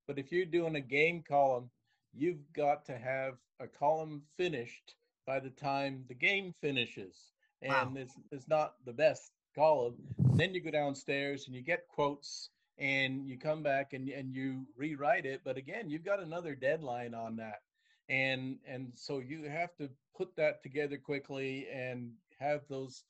[0.06, 1.70] But if you're doing a game column
[2.14, 4.94] you've got to have a column finished
[5.28, 7.98] by the time the game finishes and Wow.
[7.98, 9.98] it's it's not the best column
[10.36, 14.66] then you go downstairs and you get quotes and you come back and, and you
[14.76, 17.60] rewrite it but again you've got another deadline on that
[18.08, 23.04] and and so you have to put that together quickly and have those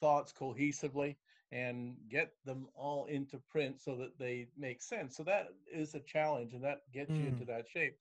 [0.00, 1.16] thoughts cohesively
[1.52, 6.00] and get them all into print so that they make sense so that is a
[6.00, 7.38] challenge and that gets you Mm.
[7.38, 7.96] into that shape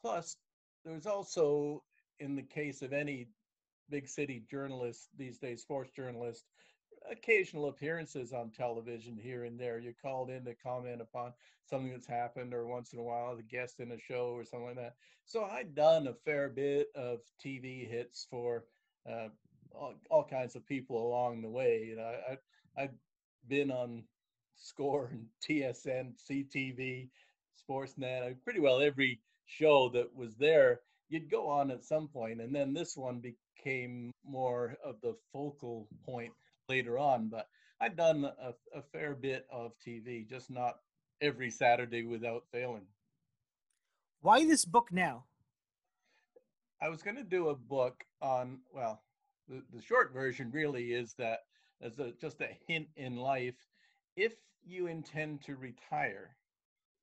[0.00, 0.36] plus
[0.84, 1.82] there's also
[2.20, 3.28] in the case of any
[3.90, 6.44] big city journalist these days sports journalist
[7.10, 11.32] occasional appearances on television here and there you're called in to comment upon
[11.64, 14.68] something that's happened or once in a while the guest in a show or something
[14.68, 14.94] like that
[15.30, 18.64] so I'd done a fair bit of TV hits for
[19.08, 19.28] uh,
[19.72, 21.84] all, all kinds of people along the way.
[21.88, 22.94] You know, I, I've
[23.48, 24.02] been on
[24.56, 27.08] Score and TSN, CTV,
[27.62, 30.80] Sportsnet, pretty well every show that was there.
[31.10, 35.86] You'd go on at some point, and then this one became more of the focal
[36.06, 36.32] point
[36.68, 37.28] later on.
[37.28, 37.48] But
[37.80, 40.76] I'd done a, a fair bit of TV, just not
[41.20, 42.86] every Saturday without failing.
[44.22, 45.24] why this book now
[46.82, 49.02] I was going to do a book on, well,
[49.48, 51.40] the, the short version really is that
[51.82, 53.56] as a, just a hint in life,
[54.16, 54.32] if
[54.64, 56.36] you intend to retire,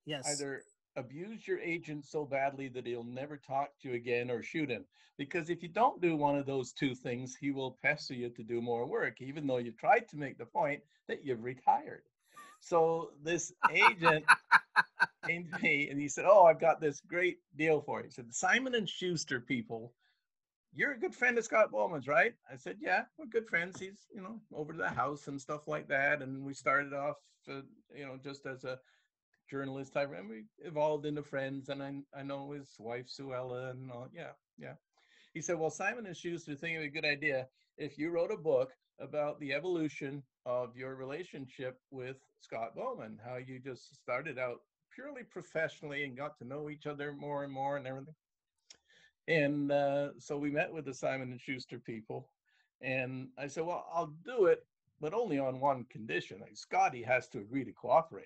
[0.05, 0.25] Yes.
[0.27, 0.63] either
[0.97, 4.83] abuse your agent so badly that he'll never talk to you again or shoot him.
[5.17, 8.43] Because if you don't do one of those two things, he will pester you to
[8.43, 12.03] do more work, even though you've tried to make the point that you've retired.
[12.59, 14.25] So this agent
[15.27, 18.11] came to me and he said, "Oh, I've got this great deal for you." He
[18.11, 19.93] said, "Simon and Schuster people,
[20.73, 23.79] you're a good friend of Scott Bowman's, right?" I said, "Yeah, we're good friends.
[23.79, 27.17] He's, you know, over to the house and stuff like that." And we started off,
[27.49, 27.61] uh,
[27.95, 28.79] you know, just as a
[29.49, 31.69] journalist type, and we evolved into friends.
[31.69, 34.07] And I, I know his wife Suella and all.
[34.13, 34.73] Yeah, yeah.
[35.33, 38.37] He said, "Well, Simon and Schuster think be a good idea if you wrote a
[38.37, 44.61] book about the evolution of your relationship with Scott Bowman, how you just started out
[44.93, 48.15] purely professionally and got to know each other more and more and everything.
[49.27, 52.29] And uh, so we met with the Simon and Schuster people,
[52.81, 54.65] and I said, "Well, I'll do it,
[54.99, 56.39] but only on one condition.
[56.39, 58.25] Like, Scotty has to agree to cooperate,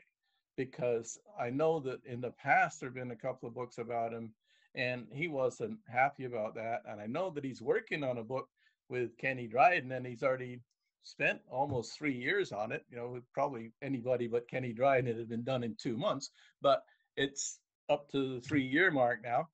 [0.65, 4.31] because I know that in the past there've been a couple of books about him,
[4.75, 6.83] and he wasn't happy about that.
[6.87, 8.47] And I know that he's working on a book
[8.87, 10.61] with Kenny Dryden, and he's already
[11.01, 12.85] spent almost three years on it.
[12.91, 16.29] You know, with probably anybody but Kenny Dryden, it had been done in two months,
[16.61, 16.83] but
[17.17, 17.57] it's
[17.89, 19.49] up to the three year mark now.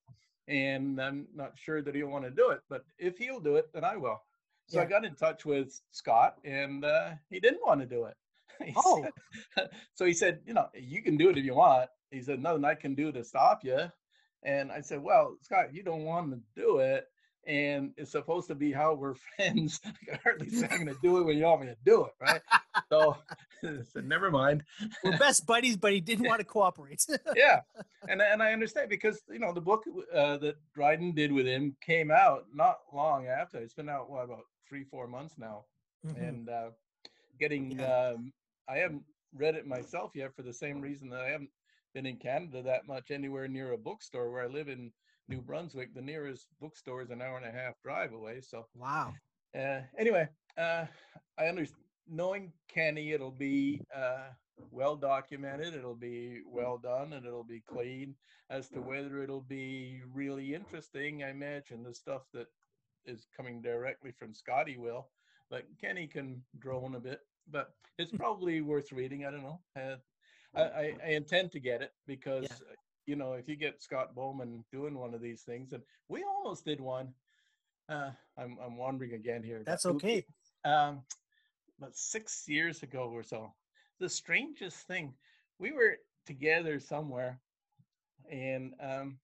[0.49, 3.69] And I'm not sure that he'll want to do it, but if he'll do it,
[3.73, 4.21] then I will.
[4.67, 8.15] So I got in touch with Scott, and uh, he didn't want to do it.
[8.65, 9.05] He Oh.
[9.55, 11.89] said- so he said, you know, you can do it if you want.
[12.11, 13.79] He said, nothing I can do to stop you.
[14.43, 17.05] And I said, well, Scott, you don't want to do it.
[17.45, 19.79] And it's supposed to be how we're friends.
[19.85, 22.05] I can hardly say I'm going to do it when you want me to do
[22.05, 22.41] it, right?
[22.89, 23.15] so
[23.63, 24.63] I said, never mind.
[25.03, 27.05] We're best buddies, but he didn't want to cooperate.
[27.35, 27.61] yeah,
[28.09, 31.75] and and I understand because you know the book uh, that Dryden did with him
[31.81, 33.57] came out not long after.
[33.59, 35.63] It's been out what about three four months now,
[36.05, 36.27] Mhm.
[36.29, 36.69] and uh,
[37.39, 38.09] getting Yeah.
[38.15, 38.33] um,
[38.69, 39.03] I haven't
[39.33, 41.49] read it myself yet for the same reason that I haven't
[41.93, 44.91] been in Canada that much anywhere near a bookstore where I live in
[45.27, 45.93] New Brunswick.
[45.93, 48.41] The nearest bookstore is an hour and a half drive away.
[48.41, 49.13] So Wow.
[49.55, 50.27] uh, anyway,
[50.57, 50.85] uh,
[51.37, 51.83] I understand.
[52.09, 54.29] Knowing Kenny, it'll be uh,
[54.71, 58.15] well documented, it'll be well done, and it'll be clean.
[58.49, 62.47] As to whether it'll be really interesting, I imagine the stuff that
[63.05, 65.09] is coming directly from Scotty will,
[65.49, 67.19] but Kenny can drone a bit.
[67.51, 69.25] But it's probably worth reading.
[69.25, 69.59] I don't know.
[69.75, 69.95] Uh,
[70.55, 72.73] I, I, I intend to get it because uh,
[73.05, 76.65] you know if you get Scott Bowman doing one of these things, and we almost
[76.65, 77.13] did one.
[77.89, 79.63] Uh, I'm I'm wandering again here.
[79.65, 80.25] That's okay.
[80.65, 81.01] um,
[81.77, 83.53] about six years ago or so.
[83.99, 85.13] The strangest thing,
[85.59, 87.39] we were together somewhere,
[88.29, 89.17] and um,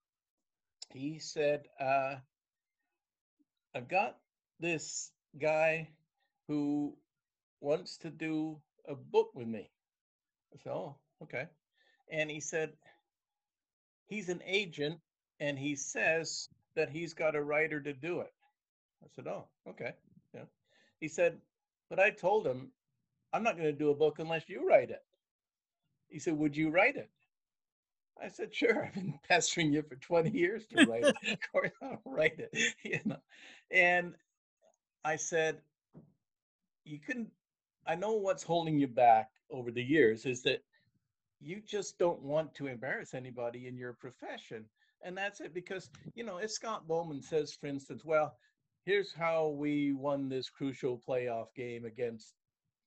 [0.92, 2.16] he said, uh,
[3.76, 4.18] "I've got
[4.60, 5.90] this guy
[6.48, 6.96] who
[7.64, 9.72] wants to do a book with me."
[10.54, 11.48] I said, "Oh, okay,"
[12.12, 12.74] and he said,
[14.06, 15.00] "He's an agent,
[15.40, 18.34] and he says that he's got a writer to do it."
[19.04, 19.94] I said, "Oh, okay."
[20.34, 20.46] Yeah.
[21.00, 21.40] He said,
[21.90, 22.72] but I told him,
[23.34, 25.04] I'm not going to do a book unless you write it.
[26.10, 27.10] He said, Would you write it?
[28.20, 28.86] I said, Sure.
[28.86, 31.16] I've been pestering you for 20 years to write it.
[31.32, 32.52] of course, I'll write it.
[32.84, 33.18] You know?
[33.70, 34.16] And
[35.06, 35.60] I said,
[36.84, 37.30] You couldn't,
[37.86, 40.64] I know what's holding you back over the years is that
[41.40, 44.66] you just don't want to embarrass anybody in your profession.
[45.04, 45.54] And that's it.
[45.54, 48.36] Because, you know, if Scott Bowman says, for instance, well,
[48.86, 52.34] here's how we won this crucial playoff game against,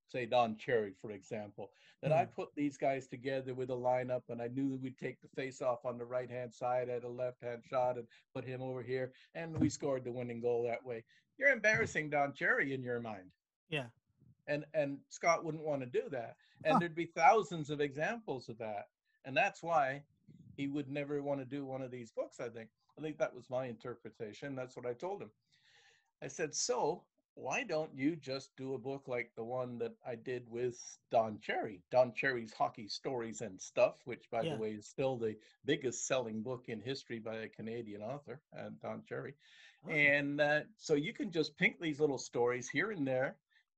[0.09, 1.71] say, Don Cherry, for example.
[2.03, 2.33] That I hmm.
[2.35, 5.63] put these guys together with a lineup, and I knew that we'd take the face
[5.63, 8.83] off on the right hand side at a left hand shot and put him over
[8.83, 11.05] here, and we scored the winning goal that way.
[11.39, 13.31] You're embarrassing Don Cherry in your mind.
[13.71, 13.87] Yeah.
[14.47, 16.37] And and Scott wouldn't want to do that.
[16.65, 16.79] And Huh.
[16.81, 18.89] there'd be thousands of examples of that.
[19.25, 20.03] And that's why
[20.57, 22.71] he would never want to do one of these books, I think.
[22.99, 24.55] I think that was my interpretation.
[24.55, 25.31] That's what I told him.
[26.23, 27.05] I said, so
[27.35, 30.79] why don't you just do a book like the one that I did with
[31.11, 34.55] Don Cherry, Don Cherry's Hockey Stories and Stuff, which, by Yeah.
[34.55, 38.71] the way, is still the biggest selling book in history by a Canadian author, uh,
[38.81, 39.35] Don Cherry.
[39.85, 39.91] Oh.
[39.91, 43.37] And uh, so you can just pink these little stories here and there,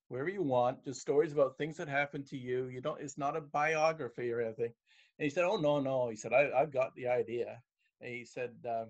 [0.09, 2.67] wherever you want, just stories about things that happened to you.
[2.67, 4.73] You don't, it's not a biography or anything.
[5.19, 6.09] And he said, Oh, no, no.
[6.09, 7.61] He said, I, I've got the idea.
[8.01, 8.87] And he said, uh,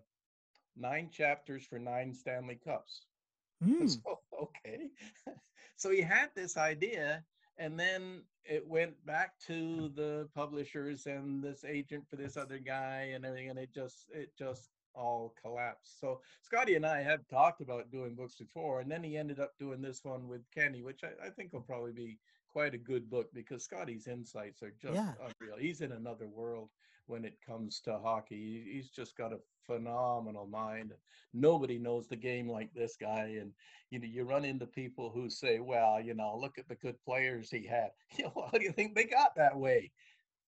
[0.76, 3.02] Nine chapters for nine Stanley Cups.
[3.60, 3.88] Hmm.
[3.88, 4.86] So, okay.
[5.76, 7.24] so he had this idea,
[7.56, 13.10] and then it went back to the publishers and this agent for this other guy
[13.16, 16.00] and everything, and it just it just all collapsed.
[16.00, 19.56] So Scotty and I have talked about doing books before, and then he ended up
[19.58, 23.08] doing this one with Kenny, which I, I think will probably be quite a good
[23.10, 25.14] book because Scotty's insights are just Yeah.
[25.18, 25.58] unreal.
[25.58, 26.70] He's in another world
[27.06, 28.64] when it comes to hockey.
[28.72, 30.94] He's just got a phenomenal mind.
[31.32, 33.36] Nobody knows the game like this guy.
[33.40, 33.54] And
[33.90, 37.00] you know, you run into people who say, "Well, you know, look at the good
[37.02, 39.92] players he had." You know, how do you think they got that way?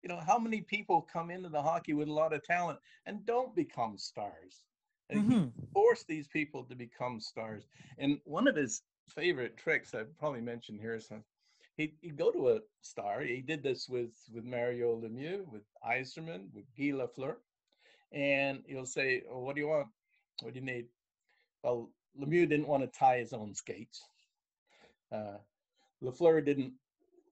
[0.03, 3.25] You know, how many people come into the hockey with a lot of talent and
[3.27, 4.65] don't become stars?
[5.11, 5.53] And he Mhm.
[5.73, 7.67] forced these people to become stars.
[7.99, 11.21] And one of his favorite tricks I've probably mentioned here is uh,
[11.77, 13.21] he he'd go to a star.
[13.23, 17.37] He did this with with Mario Lemieux, with Yzerman, with Guy Lafleur,
[18.13, 19.89] and he'll say, oh, "What do you want?
[20.43, 20.89] What do you need?"
[21.63, 24.05] Well, Lemieux didn't want to tie his own skates.
[25.11, 25.39] Uh,
[26.03, 26.75] Lafleur didn't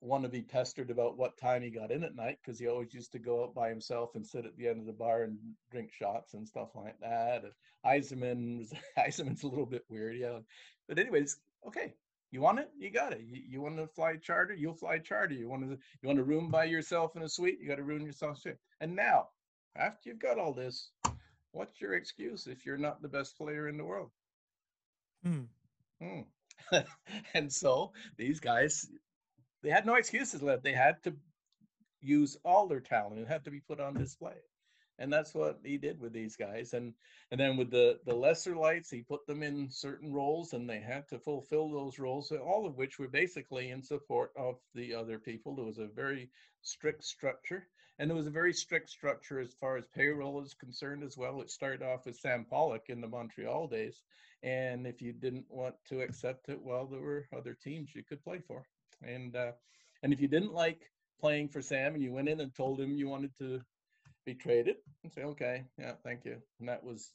[0.07, 2.95] want to be pestered about what time he got in at night because he always
[2.95, 5.37] used to go out by himself and sit at the end of the bar and
[5.71, 7.43] drink shots and stuff like that.
[7.45, 7.53] And
[7.85, 10.39] Yzerman was Yzerman's a little bit weird, yeah.
[10.89, 11.95] But anyways, okay,
[12.31, 13.23] you want it, you got it.
[13.27, 15.35] You, you want to fly charter, you'll fly charter.
[15.35, 17.83] You want to you want a room by yourself in a suite, you got to
[17.83, 18.45] room yourself.
[18.81, 19.29] And now,
[19.77, 20.91] after you've got all this,
[21.53, 24.11] what's your excuse if you're not the best player in the world?
[25.25, 25.43] Hmm.
[26.01, 26.21] Hmm.
[27.35, 28.87] and so these guys,
[29.67, 30.63] they had no excuses left.
[30.63, 31.13] They had to
[32.01, 33.19] use all their talent.
[33.19, 34.37] It had to be put on display,
[35.01, 36.73] and that's what he did with these guys.
[36.73, 36.95] And
[37.33, 40.79] and then with the the lesser lights, he put them in certain roles, and they
[40.79, 42.31] had to fulfill those roles.
[42.31, 45.57] All of which were basically in support of the other people.
[45.57, 46.31] There was a very
[46.63, 47.67] strict structure.
[47.99, 51.41] And there was a very strict structure as far as payroll is concerned as well.
[51.41, 54.03] It started off with Sam Pollock in the Montreal days,
[54.43, 58.23] and if you didn't want to accept it well there were other teams you could
[58.23, 58.67] play for
[59.03, 59.53] and uh,
[60.03, 62.95] and if you didn't like playing for sam and you went in and told him
[62.97, 63.61] you wanted to
[64.25, 66.37] be traded and say okay yeah thank you.
[66.61, 67.13] And that was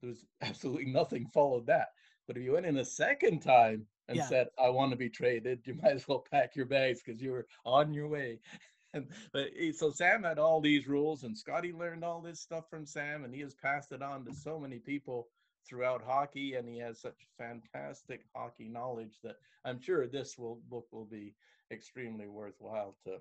[0.00, 1.88] there was absolutely nothing followed that.
[2.26, 4.26] But if you went in a second time and Yeah.
[4.26, 7.32] said i want to be traded you might as well pack your bags because you
[7.32, 8.40] were on your way.
[8.92, 12.68] And but he- so Sam had all these rules, and Scotty learned all this stuff
[12.68, 15.28] from Sam, and he has passed it on to so many people
[15.66, 20.86] throughout hockey, and he has such fantastic hockey knowledge that I'm sure this will book
[20.92, 21.34] will be
[21.70, 23.18] extremely worthwhile to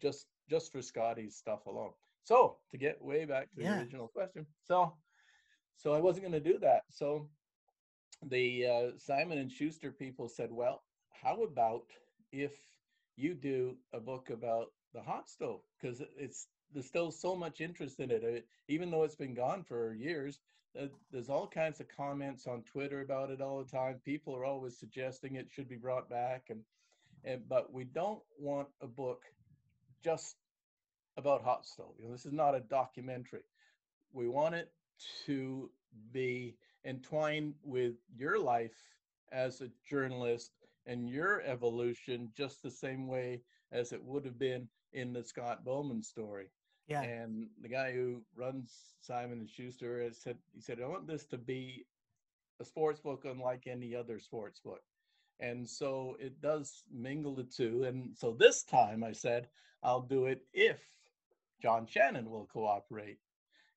[0.00, 1.92] just just for Scotty's stuff alone.
[2.22, 3.70] So to get way back to the Yeah.
[3.70, 4.92] original question, so
[5.76, 6.82] so I wasn't going to do that.
[6.90, 7.28] So
[8.22, 11.84] the uh, Simon and Schuster people said, "Well, how about
[12.32, 12.52] if
[13.16, 18.00] you do a book about the hot stove because it's there's still so much interest
[18.00, 18.46] in it.
[18.68, 20.40] Even though it's been gone for years.
[21.12, 24.00] There's all kinds of comments on Twitter about it all the time.
[24.04, 26.60] People are always suggesting it should be brought back, and
[27.24, 29.22] and but we don't want a book
[30.02, 30.36] just
[31.16, 31.94] about hot stove.
[31.98, 33.44] You know, this is not a documentary.
[34.12, 34.72] We want it
[35.26, 35.70] to
[36.12, 38.76] be entwined with your life
[39.32, 40.50] as a journalist
[40.86, 45.64] and your evolution just the same way as it would have been in the Scott
[45.64, 46.48] Bowman story.
[46.86, 47.02] Yeah.
[47.02, 51.24] And the guy who runs Simon and Schuster has said he said I want this
[51.26, 51.86] to be
[52.60, 54.82] a sports book unlike any other sports book.
[55.40, 57.84] And so it does mingle the two.
[57.84, 59.48] And so this time I said
[59.82, 60.78] I'll do it if
[61.62, 63.18] John Shannon will cooperate.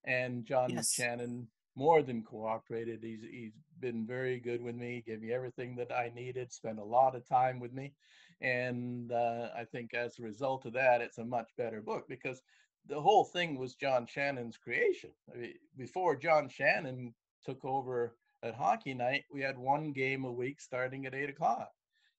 [0.04, 0.94] And John Yes.
[0.94, 3.00] Shannon more than cooperated.
[3.04, 6.84] He's he's been very good with me, gave me everything that I needed, spent a
[6.84, 7.94] lot of time with me.
[8.42, 12.42] And uh, I think as a result of that, it's a much better book because
[12.88, 15.12] the whole thing was John Shannon's creation.
[15.34, 17.14] I mean, before John Shannon
[17.46, 21.72] took over at Hockey Night, we had one game a week starting at eight o'clock.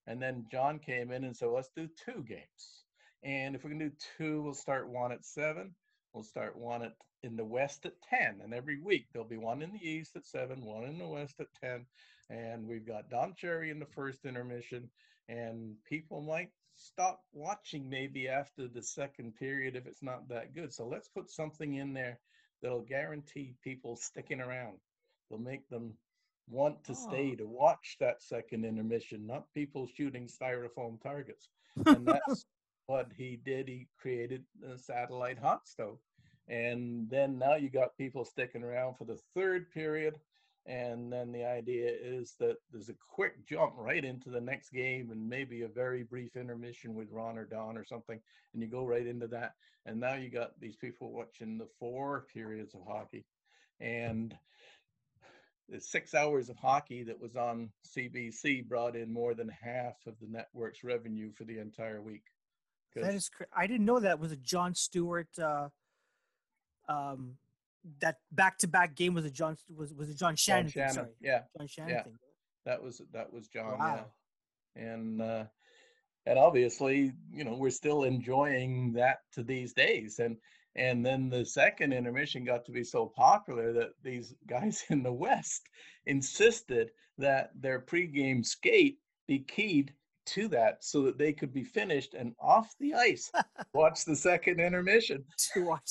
[0.07, 2.85] And then John came in and said, let's do two games.
[3.23, 5.75] And if we can do two, we'll start one at seven.
[6.13, 8.41] We'll start one at in the west at 10.
[8.43, 11.35] And every week there'll be one in the east at seven, one in the west
[11.41, 11.85] at 10.
[12.31, 14.89] And we've got Don Cherry in the first intermission.
[15.29, 20.73] And people might stop watching maybe after the second period if it's not that good.
[20.73, 22.19] So let's put something in there
[22.63, 24.79] that'll guarantee people sticking around.
[25.29, 25.95] They'll make them
[26.49, 27.37] want to stay Oh.
[27.37, 31.49] to watch that second intermission, not people shooting styrofoam targets.
[31.87, 32.47] And that's
[32.87, 33.69] what he did.
[33.69, 35.99] He created a satellite hot stove.
[36.49, 40.19] And then now you got people sticking around for the third period.
[40.69, 45.11] And then the idea is that there's a quick jump right into the next game
[45.11, 48.21] and maybe a very brief intermission with Ron or Don or something.
[48.53, 49.55] And you go right into that.
[49.87, 53.25] And now you got these people watching the four periods of hockey.
[53.81, 54.37] And
[55.71, 60.15] the six hours of hockey that was on CBC brought in more than half of
[60.21, 62.25] the network's revenue for the entire week.
[62.95, 65.69] That is cra- I didn't know that was a John Stewart uh,
[66.89, 67.37] um,
[68.01, 70.71] that back to back game was a John was was a John Shannon.
[70.71, 72.03] John thing, sorry, Yeah, John Shannon Yeah.
[72.03, 72.19] thing.
[72.65, 73.79] that was that was John.
[73.79, 74.07] Wow.
[74.77, 75.45] Yeah, and uh,
[76.27, 80.19] and obviously, you know, we're still enjoying that to these days.
[80.19, 80.37] And
[80.77, 85.13] and then the second intermission got to be so popular that these guys in the
[85.13, 85.63] West
[86.07, 89.93] insisted that their pregame skate be keyed
[90.29, 93.31] to that so that they could be finished and off the ice
[93.75, 95.25] watch the second intermission
[95.55, 95.91] To watch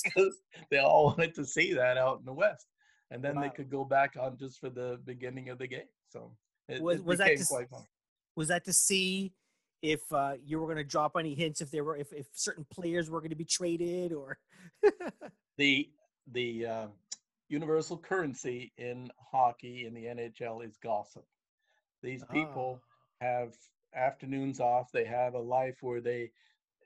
[0.72, 2.68] they all wanted to see that out in the West.
[3.12, 5.88] And then they could go back on just for the beginning of the game.
[6.10, 6.32] So
[6.68, 7.84] it, Was- it was that became quite fun.
[8.36, 9.34] was that to see
[9.82, 12.66] if uh, you were going to drop any hints if there were if, if certain
[12.72, 14.38] players were going to be traded or
[15.58, 15.90] The
[16.32, 16.88] the uh,
[17.50, 21.24] universal currency in hockey in the NHL is gossip.
[22.04, 22.82] These people
[23.22, 23.54] have
[23.98, 24.92] afternoons off.
[24.92, 26.32] They have a life where they,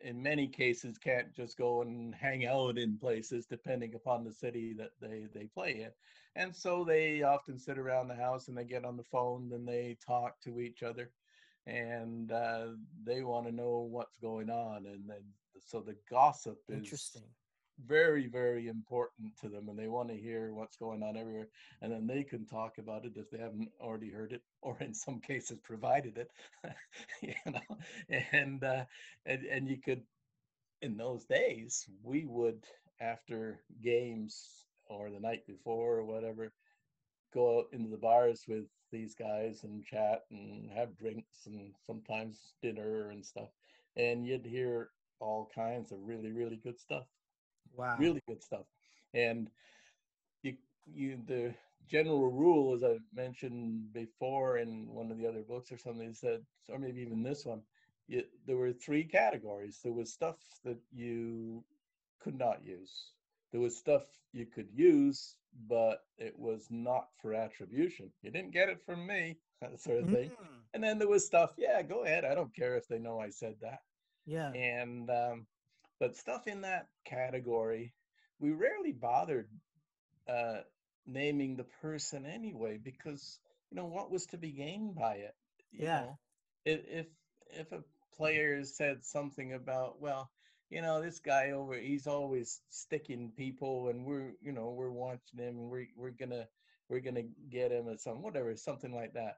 [0.02, 4.74] in many cases, can't just go and hang out in places depending upon the city
[4.78, 5.92] that they they play in.
[6.36, 9.68] And so they often sit around the house and they get on the phone and
[9.68, 11.12] they talk to each other,
[11.68, 12.68] and uh,
[13.04, 14.86] they want to know what's going on.
[14.86, 15.24] And then
[15.60, 17.24] so the gossip is interesting
[17.88, 21.48] very very important to them and they want to hear what's going on everywhere
[21.82, 24.94] and then they can talk about it if they haven't already heard it or in
[24.94, 26.32] some cases provided it
[27.22, 27.78] you know?
[28.32, 28.86] And uh
[29.26, 30.04] and, and you could
[30.82, 32.64] in those days we would
[33.00, 36.54] after games or the night before or whatever
[37.34, 42.54] go out into the bars with these guys and chat and have drinks and sometimes
[42.62, 43.50] dinner and stuff
[43.96, 47.06] and you'd hear all kinds of really really good stuff
[47.76, 47.96] wow.
[48.00, 48.66] really good stuff.
[49.14, 49.50] And
[50.44, 50.56] you
[50.86, 51.54] you the
[51.90, 56.22] general rule as i mentioned before in one of the other books or something is
[56.22, 57.62] that or maybe even this one
[58.08, 59.80] you, there were three categories.
[59.84, 61.64] There was stuff that you
[62.20, 63.12] could not use.
[63.52, 64.04] There was stuff
[64.34, 65.36] you could use
[65.68, 68.10] but it was not for attribution.
[68.22, 70.30] You didn't get it from me that sort of thing.
[70.30, 72.26] Mm, and then there was stuff yeah go ahead.
[72.26, 73.80] I don't care if they know i said that.
[74.26, 74.52] Yeah.
[74.54, 75.46] And um,
[76.02, 77.94] but stuff in that category
[78.40, 79.48] we rarely bothered
[80.28, 80.62] uh,
[81.06, 83.40] naming the person anyway because
[83.70, 85.36] you know what was to be gained by it
[85.72, 86.02] Yeah.
[86.02, 86.20] know?
[86.66, 87.08] if if
[87.52, 87.84] if a
[88.18, 90.30] player said something about well
[90.72, 95.40] you know this guy over he's always sticking people and we're you know we're watching
[95.40, 96.48] him and we're, we're gonna
[96.90, 99.36] we're gonna get him or some whatever something like that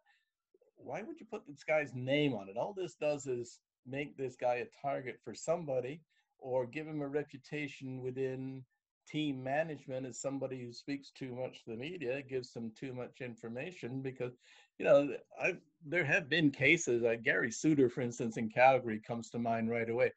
[0.77, 4.35] why would you put this guy's name on it all this does is make this
[4.35, 6.01] guy a target for somebody
[6.43, 8.63] or give him a reputation within
[9.07, 13.21] team management as somebody who speaks too much to the media gives them too much
[13.21, 14.33] information because
[14.77, 15.09] you know
[15.41, 15.53] i
[15.85, 19.89] there have been cases like gary suter for instance in calgary comes to mind right
[19.89, 20.11] away.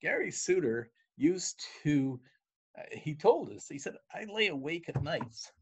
[0.00, 2.18] Gary suter used to
[2.78, 5.52] uh, he told us he said i lay awake at nights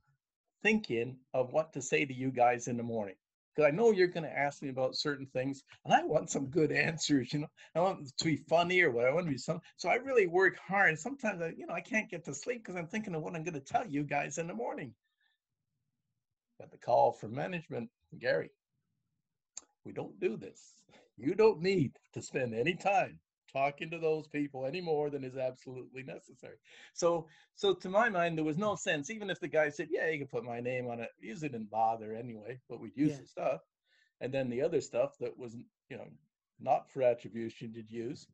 [0.63, 3.17] thinking of what to say to you guys in the morning
[3.55, 6.47] because I know you're going to ask me about certain things, and I want some
[6.47, 7.33] good answers.
[7.33, 9.61] You know, I want to be funny or what I want to be some.
[9.77, 10.99] So I really work hard.
[10.99, 13.45] Sometimes I, you know, I can't get to sleep because I'm thinking of what I'm
[13.45, 14.95] going to tell you guys in the morning.
[16.61, 18.51] Got the call from management, Gary.
[19.85, 20.61] We don't do this.
[21.17, 23.19] You don't need to spend any time
[23.53, 26.57] talking to those people any more than is absolutely necessary.
[26.95, 28.79] So, so to my mind, there was no mm.
[28.79, 31.49] sense, even if the guy said, "Yeah, you can put my name on it," usually
[31.49, 32.61] didn't bother anyway.
[32.69, 33.21] But we'd use Yeah.
[33.21, 33.61] the stuff,
[34.21, 35.55] and then the other stuff that was,
[35.89, 36.09] you know,
[36.61, 38.27] not for attribution, did use.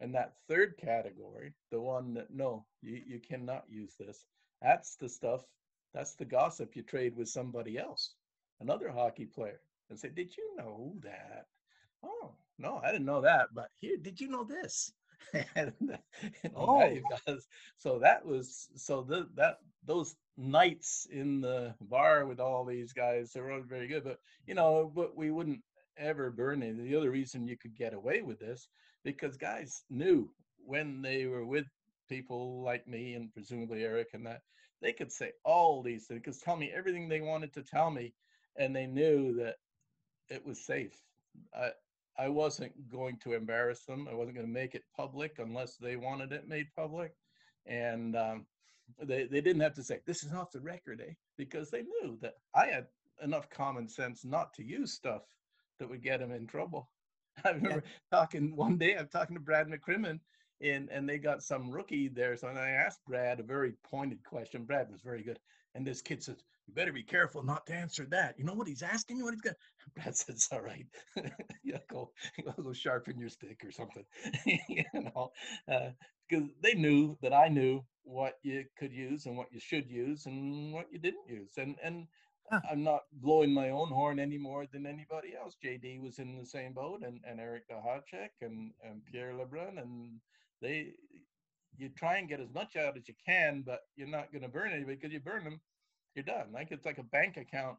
[0.00, 4.26] And that third category, the one that no, you you cannot use this.
[4.62, 5.46] That's the stuff.
[5.92, 8.14] That's the gossip you trade with somebody else,
[8.60, 11.48] another hockey player, and say, "Did you know that?"
[12.04, 13.48] Oh, no, I didn't know that.
[13.54, 14.92] But here, did you know this?
[15.54, 15.72] and,
[16.66, 17.46] now you guys-
[17.76, 23.32] so that was so the, that those nights in the bar with all these guys,
[23.32, 24.04] they were all very good.
[24.04, 25.60] But you know, but we wouldn't
[25.96, 26.76] ever burn it.
[26.78, 28.68] The other reason you could get away with this
[29.04, 30.30] because guys knew
[30.64, 31.66] when they were with
[32.08, 34.40] people like me and presumably Eric and that
[34.82, 38.14] they could say all these things, could tell me everything they wanted to tell me,
[38.56, 39.56] and they knew that
[40.28, 40.96] it was safe.
[41.54, 41.70] I
[42.20, 44.06] I wasn't going to embarrass them.
[44.10, 47.14] I wasn't going to make it public unless they wanted it made public,
[47.64, 48.46] and um,
[49.02, 51.14] they they didn't have to say this is off the record, eh?
[51.38, 52.88] Because they knew that I had
[53.22, 55.22] enough common sense not to use stuff
[55.78, 56.90] that would get them in trouble.
[57.44, 58.96] I remember talking one day.
[58.98, 60.20] I'm talking to Brad McCrimmon,
[60.60, 62.36] and and they got some rookie there.
[62.36, 64.64] So I asked Brad a very pointed question.
[64.64, 65.38] Brad was very good,
[65.74, 68.38] and this kid says, you better be careful not to answer that.
[68.38, 69.24] You know what he's asking you?
[69.24, 69.56] What he's got?
[69.96, 70.86] Brad "It's all right.
[71.64, 72.12] yeah, go,
[72.62, 74.04] go sharpen your stick or something."
[74.68, 75.32] you know,
[75.66, 79.90] because uh, they knew that I knew what you could use and what you should
[79.90, 82.06] use and what you didn't use, and and
[82.50, 82.60] huh.
[82.70, 85.56] I'm not blowing my own horn any more than anybody else.
[85.64, 90.20] JD was in the same boat, and and Eric Duhatschek and and Pierre Lebrun, and
[90.62, 90.92] they.
[91.78, 94.48] You try and get as much out as you can, but you're not going to
[94.48, 95.60] burn anybody because you burn them
[96.14, 96.46] you're done.
[96.52, 97.76] Like it's like a bank account.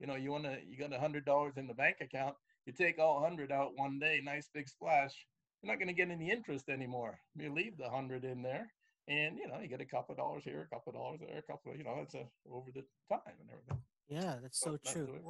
[0.00, 2.34] You know, you want to, you got a hundred dollars in the bank account.
[2.66, 5.14] You take all hundred out one day, nice big splash.
[5.62, 7.20] You're not going to get any interest anymore.
[7.36, 8.72] You leave the hundred in there,
[9.06, 11.38] and you know, you get a couple of dollars here, a couple of dollars there,
[11.38, 13.78] a couple of, you know, it's a, over the time and everything.
[14.08, 15.20] Yeah, that's so, so true.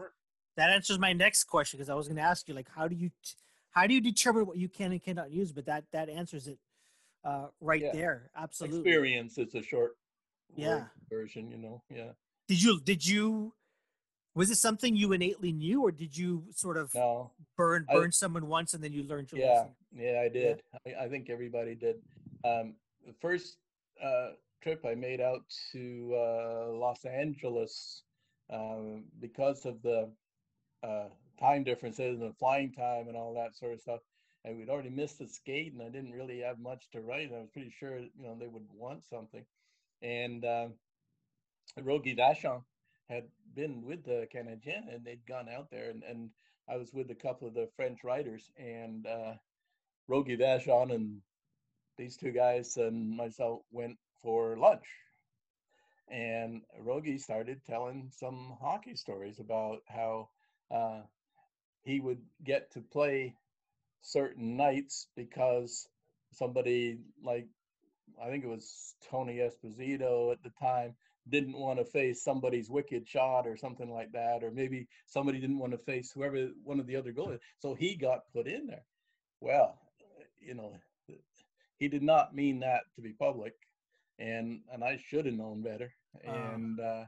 [0.57, 2.97] that answers my next question because I was going to ask you, like, how do
[2.97, 3.35] you, t-
[3.73, 5.53] how do you determine what you can and cannot use?
[5.53, 6.59] But that that answers it
[7.25, 7.93] uh, right yeah.
[7.93, 8.31] there.
[8.37, 8.79] Absolutely.
[8.79, 9.93] Experience is a short
[10.57, 11.83] yeah version, you know.
[11.91, 12.13] Yeah.
[12.53, 13.55] Did you did you
[14.35, 18.11] was it something you innately knew or did you sort of no, burn burn I,
[18.11, 19.47] someone once and then you learned to yeah.
[19.47, 19.69] lesson?
[19.95, 20.63] yeah i did.
[20.85, 20.99] Yeah.
[21.01, 21.97] I, I, think everybody did.
[22.45, 22.75] Um,
[23.07, 23.57] the first
[24.05, 24.33] uh,
[24.63, 28.03] trip i made out to uh, los angeles
[28.53, 30.11] um, because of the
[30.87, 31.09] uh,
[31.41, 34.01] time differences and the flying time and all that sort of stuff
[34.45, 37.37] and we'd already missed the skate and i didn't really have much to write and
[37.37, 39.47] i was pretty sure you know they would want something.
[40.03, 40.45] And
[41.81, 42.63] Rogie Vachon
[43.09, 46.31] had been with the Canadiens and they'd gone out there and, and
[46.69, 49.35] I was with a couple of the French writers and uh,
[50.09, 51.21] Rogie Vachon and
[51.97, 54.87] these two guys and myself went for lunch.
[56.09, 60.29] And Rogie started telling some hockey stories about how
[60.71, 61.03] uh,
[61.85, 63.35] he would get to play
[64.03, 65.89] certain nights because
[66.33, 67.47] somebody like
[68.23, 70.95] I think it was Tony Esposito at the time
[71.29, 75.59] didn't want to face somebody's wicked shot or something like that, or maybe somebody didn't
[75.59, 77.41] want to face whoever one of the other goalies.
[77.59, 78.85] So he got put in there.
[79.41, 79.79] Well,
[80.41, 80.75] you know,
[81.79, 83.55] he did not mean that to be public,
[84.19, 85.93] and and I should have known better.
[86.27, 86.31] Uh.
[86.31, 87.05] And uh,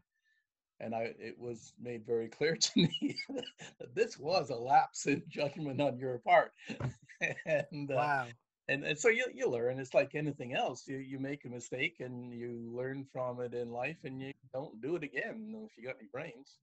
[0.81, 5.23] and I it was made very clear to me that this was a lapse in
[5.29, 6.53] judgment on your part.
[7.47, 8.27] and uh, wow
[8.69, 11.97] and, and so you, you learn it's like anything else you, you make a mistake
[12.01, 15.85] and you learn from it in life and you don't do it again if you
[15.85, 16.59] got any brains.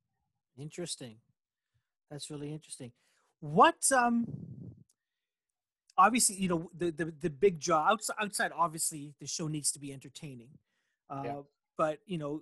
[0.58, 1.18] Interesting.
[2.10, 2.92] That's really interesting.
[3.40, 4.26] What um
[5.98, 9.80] obviously you know the the, the big job outside, outside obviously the show needs to
[9.80, 10.50] be entertaining
[11.10, 11.42] uh yeah.
[11.78, 12.42] but you know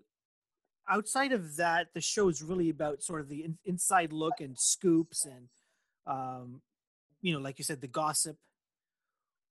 [0.87, 4.57] outside of that the show is really about sort of the in, inside look and
[4.57, 5.49] scoops and
[6.05, 6.61] um
[7.21, 8.37] you know like you said the gossip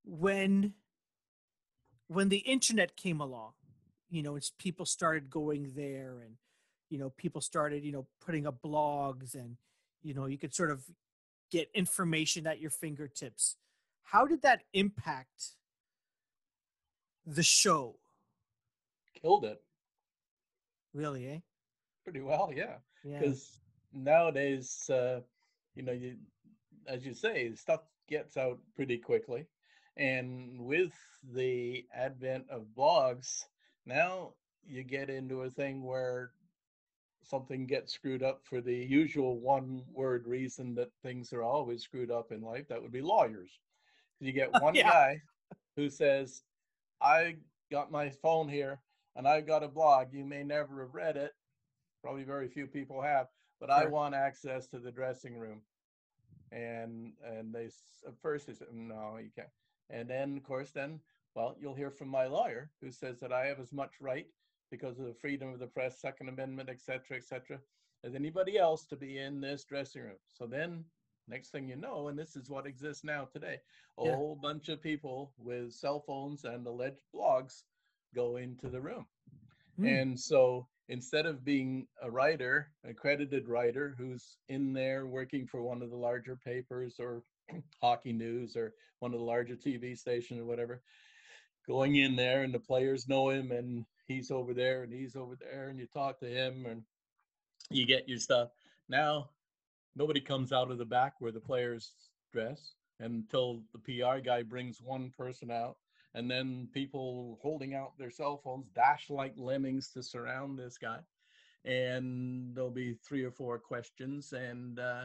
[0.08, 0.72] when
[2.06, 3.52] when the internet came along
[4.08, 6.34] you know it's people started going there and
[6.88, 9.56] you know people started you know putting up blogs and
[10.02, 10.82] you know you could sort of
[11.50, 13.56] get information at your fingertips.
[14.02, 15.56] How did that impact
[17.26, 17.96] the show?
[19.20, 19.60] Killed it.
[20.94, 21.38] Really eh?
[22.04, 22.76] Pretty well yeah.
[23.04, 23.60] Because
[23.92, 24.00] yeah.
[24.02, 25.20] nowadays uh
[25.74, 26.16] you know you
[26.86, 29.46] as you say stuff gets out pretty quickly
[29.98, 30.92] and with
[31.34, 33.42] the advent of blogs,
[33.84, 34.34] now
[34.66, 36.30] you get into a thing where
[37.22, 42.10] something gets screwed up for the usual one word reason that things are always screwed
[42.10, 42.68] up in life.
[42.68, 43.50] That would be lawyers.
[44.20, 44.90] You get one yeah.
[44.90, 45.22] guy
[45.76, 46.42] who says,
[47.00, 47.36] I
[47.70, 48.80] got my phone here
[49.16, 50.08] and I've got a blog.
[50.12, 51.32] You may never have read it.
[52.02, 53.26] Probably very few people have,
[53.60, 53.76] but sure.
[53.76, 55.60] I want access to the dressing room.
[56.52, 57.66] And and they
[58.06, 59.48] at first they said, no, you can't.
[59.90, 61.00] And then, of course, then,
[61.34, 64.26] well, you'll hear from my lawyer who says that I have as much right
[64.70, 67.58] because of the freedom of the press, Second Amendment, et cetera, et cetera,
[68.04, 70.18] as anybody else to be in this dressing room.
[70.28, 70.84] So then,
[71.26, 73.60] next thing you know, and this is what exists now today,
[73.98, 74.14] a yeah.
[74.14, 77.62] whole bunch of people with cell phones and alleged blogs
[78.14, 79.06] go into the room.
[79.80, 80.02] Mm.
[80.02, 85.82] And so instead of being a writer, accredited writer who's in there working for one
[85.82, 87.22] of the larger papers or
[87.82, 90.82] hockey news or one of the larger TV stations or whatever,
[91.66, 95.36] going in there and the players know him and he's over there and he's over
[95.36, 96.82] there and you talk to him and
[97.70, 98.48] you get your stuff.
[98.88, 99.30] Now
[99.94, 101.92] nobody comes out of the back where the players
[102.32, 105.76] dress until the PR guy brings one person out
[106.14, 110.98] and then people holding out their cell phones dash like lemmings to surround this guy
[111.64, 115.04] and there'll be three or four questions and uh,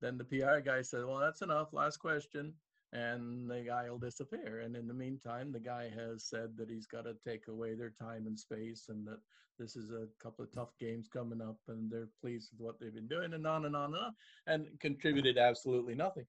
[0.00, 1.72] then the PR guy said, Well, that's enough.
[1.72, 2.54] Last question.
[2.92, 4.60] and the guy will disappear.
[4.64, 7.90] And in the meantime, the guy has said that he's got to take away their
[7.90, 9.20] time and space, and that
[9.58, 12.94] this is a couple of tough games coming up, and they're pleased with what they've
[12.94, 14.14] been doing, and on and on and on,
[14.46, 16.26] and contributed absolutely nothing.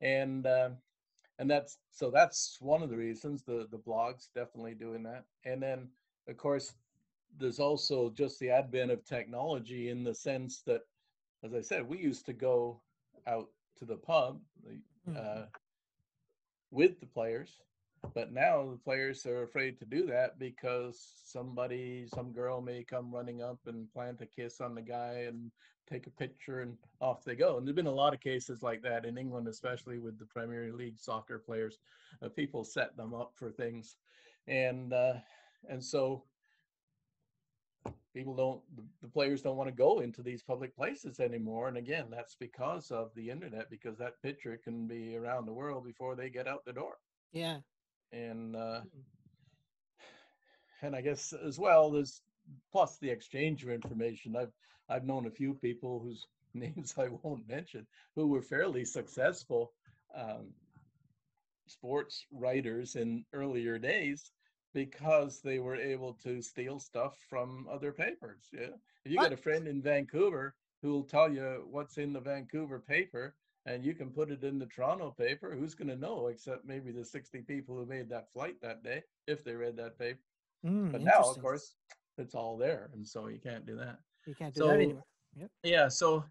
[0.00, 0.70] And uh,
[1.38, 5.24] and that's so that's one of the reasons the the blogs definitely doing that.
[5.44, 5.88] And then
[6.28, 6.72] of course,
[7.38, 10.82] there's also just the advent of technology in the sense that,
[11.44, 12.80] as I said, we used to go
[13.26, 13.48] out
[13.78, 14.40] to the pub.
[14.66, 15.42] Uh, mm-hmm
[16.72, 17.60] with the players.
[18.14, 23.14] But now the players are afraid to do that because somebody, some girl may come
[23.14, 25.52] running up and plant a kiss on the guy and
[25.88, 27.56] take a picture and off they go.
[27.56, 30.72] And there've been a lot of cases like that in England, especially with the Premier
[30.72, 31.78] League soccer players.
[32.20, 33.96] Uh, people set them up for things,
[34.48, 35.14] and uh,
[35.68, 36.24] and so
[38.14, 38.60] people don't
[39.00, 42.90] the players don't want to go into these public places anymore and again that's because
[42.90, 46.64] of the internet because that picture can be around the world before they get out
[46.64, 46.98] the door
[47.32, 47.58] yeah
[48.12, 50.86] and uh hmm.
[50.86, 52.22] and i guess as well there's
[52.70, 54.52] plus the exchange of information i've
[54.88, 59.72] i've known a few people whose names i won't mention who were fairly successful
[60.14, 60.52] um,
[61.66, 64.30] sports writers in earlier days
[64.74, 68.48] because they were able to steal stuff from other papers.
[68.52, 68.76] Yeah.
[69.04, 69.24] If you what?
[69.24, 73.34] got a friend in Vancouver who will tell you what's in the Vancouver paper
[73.66, 76.90] and you can put it in the Toronto paper, who's going to know except maybe
[76.90, 80.18] the 60 people who made that flight that day if they read that paper.
[80.66, 81.76] Mm, but now, of course,
[82.18, 82.90] it's all there.
[82.92, 83.98] And so you can't do that.
[84.26, 85.04] You can't do so, that anymore.
[85.36, 85.50] Yep.
[85.62, 85.88] Yeah.
[85.88, 86.24] So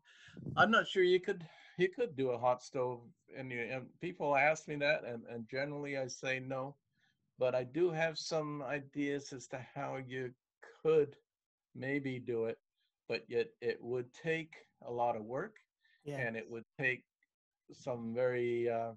[0.55, 1.45] I'm not sure you could
[1.77, 2.99] you could do a hot stove
[3.35, 6.75] and, you, and people ask me that and, and generally I say no
[7.39, 10.31] but I do have some ideas as to how you
[10.83, 11.15] could
[11.75, 12.57] maybe do it,
[13.07, 14.53] but yet it would take
[14.85, 15.55] a lot of work
[16.03, 16.17] yeah.
[16.17, 17.03] and it would take
[17.73, 18.91] some very uh,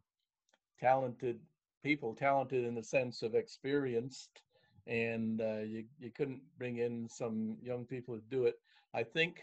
[0.81, 1.39] talented
[1.83, 4.43] people, talented in the sense of experienced,
[4.87, 8.55] and uh, you, you couldn't bring in some young people to do it.
[8.95, 9.41] I think,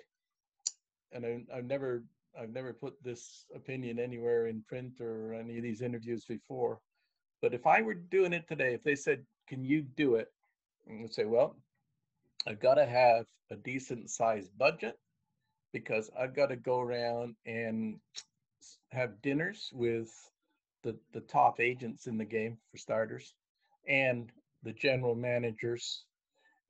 [1.11, 2.03] and I, I've never
[2.39, 6.79] I've never put this opinion anywhere in print or any of these interviews before,
[7.41, 10.31] but if I were doing it today, if they said, "Can you do it?"
[10.89, 11.55] I would say, "Well,
[12.47, 14.99] I've got to have a decent sized budget
[15.71, 17.99] because I've got to go around and
[18.91, 20.09] have dinners with
[20.83, 23.33] the the top agents in the game for starters,
[23.87, 24.31] and
[24.63, 26.05] the general managers,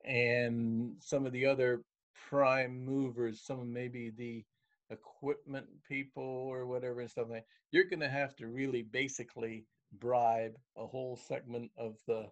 [0.04, 1.82] and some of the other
[2.28, 4.44] prime movers, some of maybe the
[4.90, 7.46] equipment people or whatever and stuff like that.
[7.70, 9.64] You're going to have to really basically
[9.98, 12.26] bribe a whole segment of the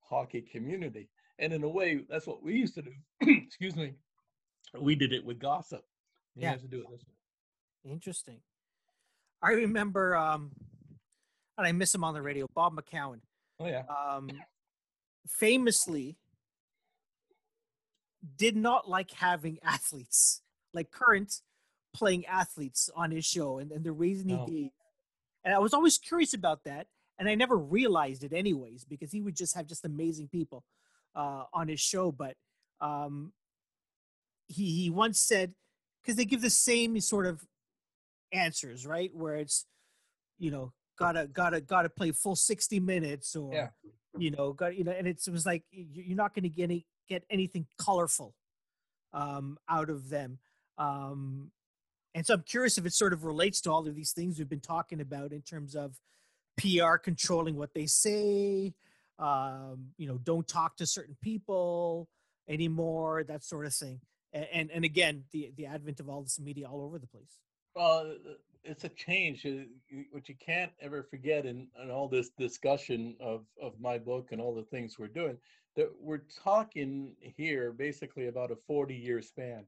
[0.00, 1.08] hockey community.
[1.38, 2.92] And in a way, that's what we used to do.
[3.20, 3.94] Excuse me.
[4.78, 5.84] We did it with gossip.
[6.34, 6.56] You yeah.
[6.56, 7.92] to do it this way.
[7.92, 8.40] Interesting.
[9.42, 10.52] I remember, um,
[11.58, 13.20] and I miss him on the radio, Bob McCown.
[13.60, 13.82] Oh, yeah.
[13.88, 14.30] Um,
[15.28, 16.16] famously
[18.36, 20.40] did not like having athletes,
[20.72, 21.40] like current
[21.94, 23.58] playing athletes on his show.
[23.58, 24.46] And, and the reason he no.
[24.46, 24.70] gave
[25.44, 26.86] and I was always curious about that
[27.18, 30.64] and I never realized it anyways because he would just have just amazing people
[31.14, 32.10] uh, on his show.
[32.10, 32.36] But
[32.80, 33.32] um,
[34.48, 35.54] he he once said
[36.02, 37.42] because they give the same sort of
[38.32, 39.10] answers, right?
[39.14, 39.66] Where it's
[40.38, 43.68] you know gotta gotta gotta play full sixty minutes or yeah.
[44.18, 46.86] you know got you know, and it was like you're not going to get any
[47.08, 48.34] get anything colorful
[49.12, 50.38] um, out of them.
[50.78, 51.52] Um,
[52.14, 54.48] and so I'm curious if it sort of relates to all of these things we've
[54.48, 55.98] been talking about in terms of
[56.56, 58.72] PR controlling what they say,
[59.18, 62.08] um, you know, don't talk to certain people
[62.48, 64.00] anymore, that sort of thing.
[64.32, 67.38] And, and, and again, the, the advent of all this media all over the place.
[67.74, 68.14] Well,
[68.62, 69.46] it's a change.
[70.12, 74.40] What you can't ever forget in, in all this discussion of, of my book and
[74.40, 75.36] all the things we're doing,
[75.76, 79.64] that we're talking here basically about a 40 year span.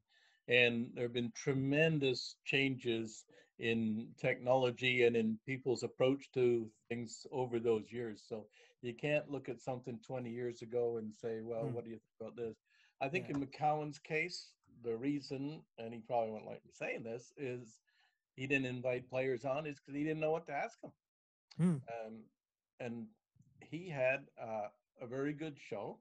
[0.48, 3.24] And there have been tremendous changes
[3.58, 8.22] in technology and in people's approach to things over those years.
[8.28, 8.46] So
[8.82, 11.72] you can't look at something 20 years ago and say, well, mm.
[11.72, 12.56] what do you think about this?
[13.00, 13.36] I think yeah.
[13.36, 14.50] in McCown's case,
[14.84, 17.78] the reason, and he probably won't like me saying this, is
[18.36, 20.92] he didn't invite players on is because he didn't know what to ask them.
[21.60, 21.80] Mm.
[22.06, 22.14] Um,
[22.78, 23.06] and
[23.60, 24.68] he had uh,
[25.00, 25.98] a very good show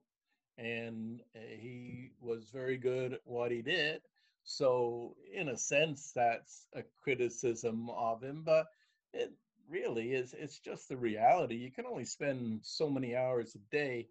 [0.58, 4.00] and uh, he was very good at what he did
[4.48, 8.66] so, in a sense, that's a criticism of him, but
[9.12, 9.32] it
[9.68, 11.56] really is, it's just the reality.
[11.56, 14.06] You can only spend so many hours a day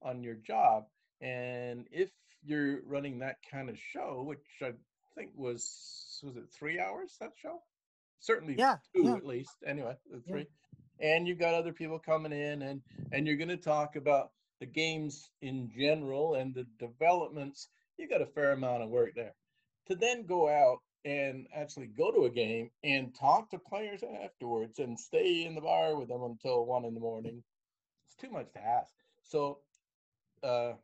[0.00, 0.84] on your job.
[1.20, 2.08] And if
[2.44, 4.74] you're running that kind of show, which I
[5.16, 7.60] think was, was it three hours that show?
[8.20, 9.14] Certainly yeah, two yeah.
[9.16, 9.56] at least.
[9.66, 9.96] Anyway,
[10.28, 10.46] three.
[11.00, 12.82] and you've got other people coming in, and
[13.12, 14.30] and you're going to talk about
[14.60, 17.68] the games in general and the developments.
[17.96, 19.32] You got a fair amount of work there.
[19.90, 24.78] To then go out and actually go to a game and talk to players afterwards
[24.78, 27.42] and stay in the bar with them until one in the morning.
[28.06, 28.92] It's too much to ask.
[29.24, 29.58] So,
[30.44, 30.74] uh,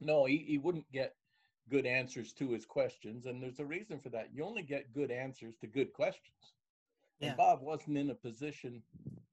[0.00, 1.14] no, he, he wouldn't get
[1.70, 3.26] good answers to his questions.
[3.26, 4.30] And there's a reason for that.
[4.34, 6.54] You only get good answers to good questions.
[7.20, 7.28] Yeah.
[7.28, 8.82] And Bob wasn't in a position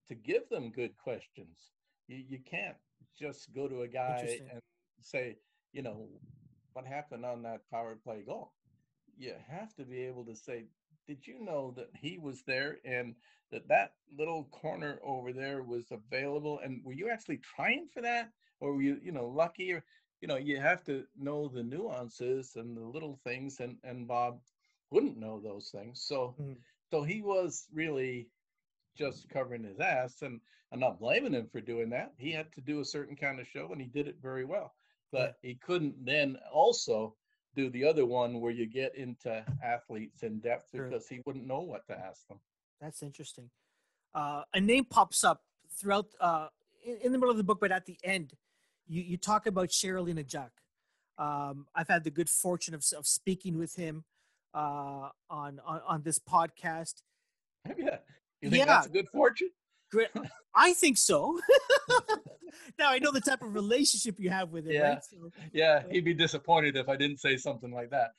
[0.08, 1.72] to give them good questions.
[2.08, 2.78] You, you can't
[3.20, 4.62] just go to a guy and
[5.02, 5.38] say,
[5.74, 6.10] you know,
[6.74, 8.52] what happened on that power play goal?
[9.18, 10.66] You have to be able to say,
[11.08, 13.16] did you know that he was there and
[13.52, 16.60] that that little corner over there was available?
[16.60, 18.32] And were you actually trying for that?
[18.60, 19.74] Or were you, you know, lucky?
[19.74, 19.84] Or,
[20.22, 23.60] you know, you have to know the nuances and the little things.
[23.60, 24.42] And, and Bob
[24.92, 26.02] wouldn't know those things.
[26.02, 26.64] So, Mhm.
[26.92, 28.30] so he was really
[28.96, 30.42] just covering his ass and
[30.72, 32.14] I'm not blaming him for doing that.
[32.18, 34.74] He had to do a certain kind of show and he did it very well.
[35.12, 37.16] But he couldn't then also
[37.58, 40.88] do the other one where you get into athletes in depth True.
[40.90, 42.40] because he wouldn't know what to ask them.
[42.80, 43.50] That's interesting.
[44.14, 45.42] Uh, a name pops up
[45.78, 46.48] throughout uh,
[46.86, 48.34] in, in the middle of the book, but at the end,
[48.88, 50.52] you, you talk about Sherali Najak.
[51.18, 54.04] Um, I've had the good fortune of, of speaking with him
[54.54, 57.02] uh, on, on on this podcast.
[57.78, 57.98] yeah.
[58.42, 58.66] You think Yeah.
[58.66, 59.50] that's a good fortune?
[59.92, 60.10] Great.
[60.56, 61.40] I think so.
[62.80, 64.90] now I know the type of relationship you have with him, Yeah.
[64.90, 65.04] right?
[65.04, 68.12] So, Yeah, he'd be disappointed if I didn't say something like that.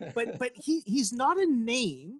[0.14, 2.18] but but he he's not a name,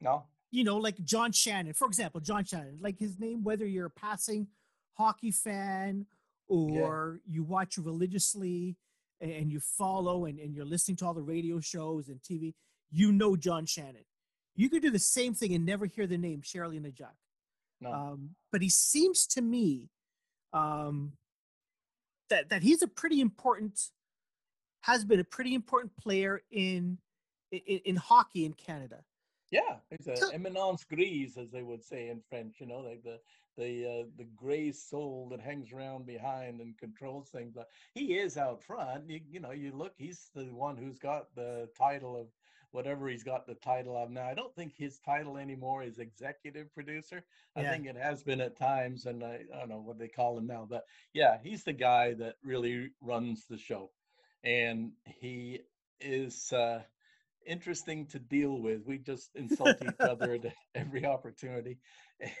[0.00, 3.86] no, you know, like John Shannon, for example, John Shannon, like his name, whether you're
[3.86, 4.48] a passing
[4.94, 6.06] hockey fan
[6.48, 8.76] or you watch religiously
[9.20, 12.54] and, and you follow and, and you're listening to all the radio shows and TV,
[12.90, 14.04] you know John Shannon.
[14.56, 17.14] You could do the same thing and never hear the name Sherali Najak.
[17.80, 17.92] No.
[17.92, 19.88] Um, but he seems to me
[20.52, 21.12] um,
[22.28, 23.80] that that he's a pretty important,
[24.82, 26.98] has been a pretty important player in
[27.52, 29.02] in, in hockey in Canada.
[29.50, 32.56] Yeah, it's a So- eminence grise, as they would say in French.
[32.60, 33.18] You know, like the
[33.56, 37.52] the uh, the gray soul that hangs around behind and controls things.
[37.54, 39.10] But he is out front.
[39.10, 39.94] You, you know, you look.
[39.96, 42.28] He's the one who's got the title of
[42.72, 44.26] whatever he's got the title of now.
[44.26, 47.24] I don't think his title anymore is executive producer.
[47.56, 47.72] I Yeah.
[47.72, 50.46] think it has been at times, and I, I don't know what they call him
[50.46, 50.66] now.
[50.68, 53.90] But yeah, he's the guy that really runs the show,
[54.44, 55.60] and he
[56.00, 56.52] is.
[56.52, 56.82] Uh,
[57.46, 58.84] interesting to deal with.
[58.86, 60.44] We just insult each other at
[60.74, 61.78] every opportunity,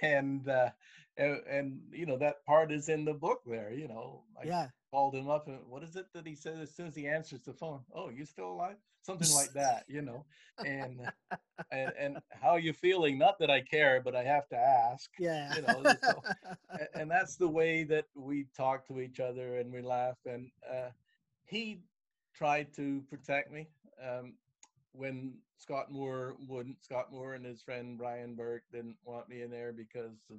[0.02, 0.70] and uh,
[1.16, 3.40] and, and you know that part is in the book.
[3.46, 6.74] There, you know, Yeah, called him up and what is it that he said as
[6.74, 7.80] soon as he answers the phone?
[7.94, 8.76] Oh, you still alive?
[9.02, 10.24] Something like that, you know.
[10.64, 11.00] And
[11.70, 13.18] and and how are you feeling?
[13.18, 15.10] Not that I care, but I have to ask.
[15.18, 15.54] yeah.
[15.54, 16.22] You know, so-
[16.94, 20.90] and that's the way that we talk to each other and we laugh and uh,
[21.44, 21.80] he
[22.34, 23.68] tried to protect me
[24.02, 24.34] um,
[24.92, 29.50] when scott moore wouldn't scott moore and his friend brian burke didn't want me in
[29.50, 30.38] there because of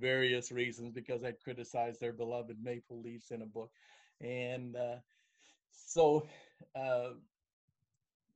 [0.00, 3.70] various reasons because i criticized their beloved maple leafs in a book.
[4.20, 4.96] And uh,
[5.70, 6.28] so
[6.74, 7.10] uh,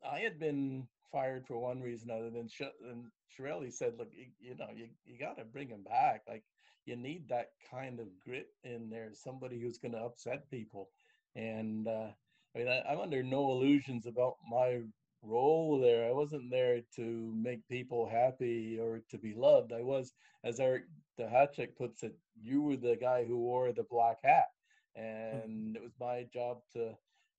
[0.05, 3.07] i had been fired for one reason other than Sh- and
[3.37, 6.23] Sherali said look you, you know you, you got to bring him back.
[6.29, 6.45] Like
[6.87, 10.91] you need that kind of grit in there somebody who's going to upset people.
[11.37, 12.11] And uh,
[12.55, 14.83] i mean I, i'm under no illusions about my
[15.23, 16.09] role there.
[16.09, 19.73] I wasn't there to make people happy or to be loved.
[19.73, 20.13] I was
[20.45, 20.85] as eric
[21.19, 24.49] Duhatschek puts it you were the guy who wore the black hat
[24.97, 26.93] and it was my job to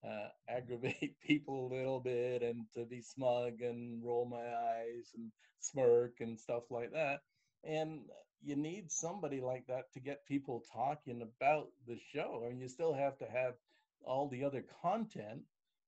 [0.06, 5.32] uh, aggravate people a little bit and to be smug and roll my eyes and
[5.60, 7.22] smirk and stuff like that
[7.64, 8.02] and
[8.44, 12.44] you need somebody like that to get people talking about the show.
[12.46, 13.54] I mean, you still have to have
[14.06, 15.42] all the other content,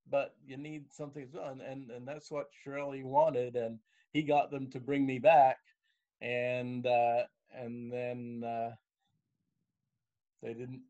[0.10, 1.50] but you need something as well.
[1.52, 3.56] And, and, and that's what Sherali wanted.
[3.56, 3.80] And
[4.14, 5.58] he got them to bring me back.
[6.22, 7.24] And, uh,
[7.56, 8.76] and then, uh,
[10.42, 10.84] they didn't,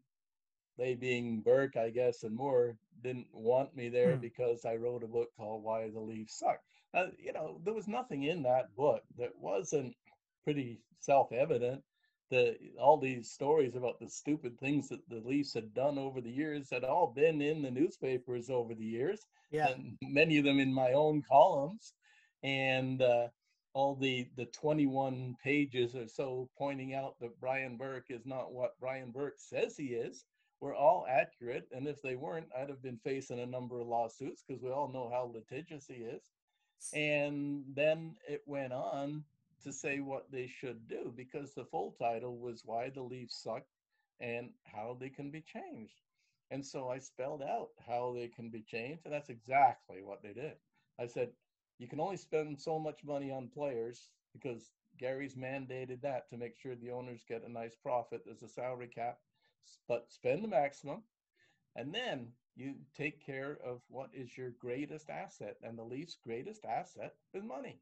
[0.78, 4.22] they being Burke, I guess, and Moore didn't want me there Hmm.
[4.22, 6.60] because I wrote a book called Why the Leafs Suck.
[6.94, 9.96] Uh, you know, there was nothing in that book that wasn't
[10.44, 11.84] pretty self-evident
[12.30, 16.32] the all these stories about the stupid things that the Leafs had done over the
[16.32, 19.68] years had all been in the newspapers over the years, yeah.
[19.70, 21.94] and many of them in my own columns,
[22.44, 23.28] and uh,
[23.76, 28.80] all the the 21 pages or so pointing out that Brian Burke is not what
[28.80, 30.24] Brian Burke says he is
[30.62, 34.44] were all accurate, and if they weren't, I'd have been facing a number of lawsuits
[34.48, 36.24] because we all know how litigious he is.
[36.94, 39.26] And then it went on
[39.64, 43.64] to say what they should do because the full title was Why the Leafs Suck
[44.22, 46.02] and How They Can Be Changed.
[46.52, 50.32] And so I spelled out how they can be changed, and that's exactly what they
[50.32, 50.54] did.
[51.00, 51.32] I said,
[51.78, 56.56] you can only spend so much money on players because Gary's mandated that to make
[56.58, 58.24] sure the owners get a nice profit.
[58.32, 59.20] as a salary cap,
[59.88, 61.04] but spend the maximum.
[61.76, 65.58] And then you take care of what is your greatest asset.
[65.62, 67.82] And the Leafs' greatest asset is money.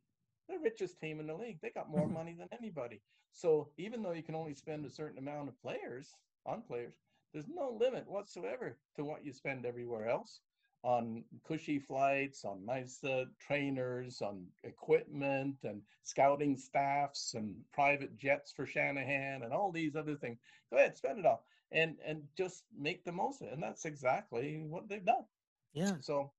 [0.50, 1.60] The richest team in the league.
[1.62, 3.02] They got more money than anybody.
[3.32, 6.16] So even though you can only spend a certain amount of players
[6.46, 6.96] on players,
[7.32, 10.42] there's no limit whatsoever to what you spend everywhere else
[10.84, 18.52] on cushy flights, on nice uh, trainers, on equipment and scouting staffs and private jets
[18.52, 20.40] for Shanahan and all these other things.
[20.70, 23.54] Go ahead, spend it all and and just make the most of it.
[23.54, 25.26] And that's exactly what they've done.
[25.74, 25.96] Yeah.
[26.00, 26.32] So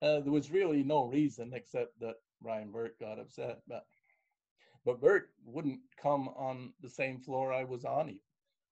[0.00, 3.84] uh, there was really no reason except that Ryan Burke got upset, but
[4.84, 8.08] but Burke wouldn't come on the same floor I was on.
[8.08, 8.20] He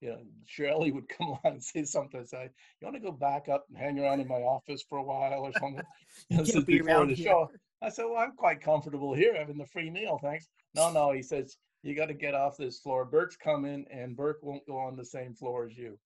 [0.00, 2.24] you know, Sherali would come along and say something.
[2.26, 5.02] Say, "You want to go back up and hang around in my office for a
[5.02, 5.84] while or something?"
[6.30, 7.26] this is before the here.
[7.26, 7.50] show.
[7.82, 11.22] I said, "Well, I'm quite comfortable here having the free meal, thanks." No, no, he
[11.22, 13.04] says, "You got to get off this floor.
[13.04, 15.98] Burke's coming, and Burke won't go on the same floor as you,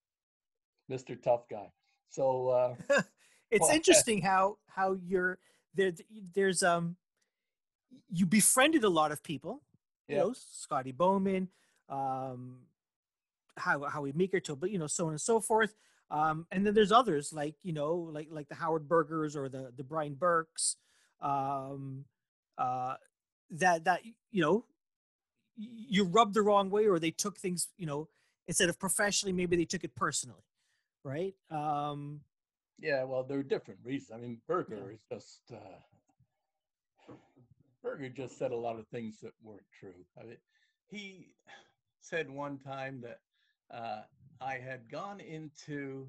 [0.89, 1.71] Mister Tough Guy."
[2.09, 2.75] So uh,
[3.51, 5.39] it's well, interesting how how you're
[5.75, 5.93] there.
[6.35, 6.97] There's um,
[8.11, 9.63] you befriended a lot of people.
[10.09, 10.23] You yeah.
[10.23, 11.49] know, Scotty Bowman.
[11.89, 12.59] Um,
[13.57, 15.75] how Howie Meeker but you know so on and so forth.
[16.11, 19.73] Um, and then there's others like you know like like the Howard Bergers or the
[19.77, 20.77] the Brian Burkes
[21.21, 22.05] um,
[22.59, 22.95] uh,
[23.51, 24.01] that that
[24.31, 24.65] you know
[25.57, 28.09] you rubbed the wrong way or they took things you know
[28.49, 30.43] instead of professionally maybe they took it personally
[31.05, 31.35] right?
[31.51, 32.21] Um
[32.81, 34.11] yeah well there are different reasons.
[34.13, 37.15] I mean Berger is just uh
[37.83, 40.05] Berger just said a lot of things that weren't true.
[40.19, 40.37] I mean
[40.89, 41.35] he
[42.01, 43.21] said one time that
[43.71, 44.03] uh,
[44.41, 46.09] I had gone into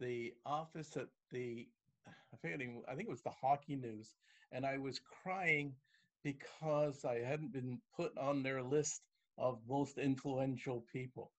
[0.00, 1.68] the office at the,
[2.06, 4.14] I forget, I think it was the Hockey News,
[4.52, 5.74] and I was crying
[6.22, 9.02] because I hadn't been put on their list
[9.38, 11.32] of most influential people.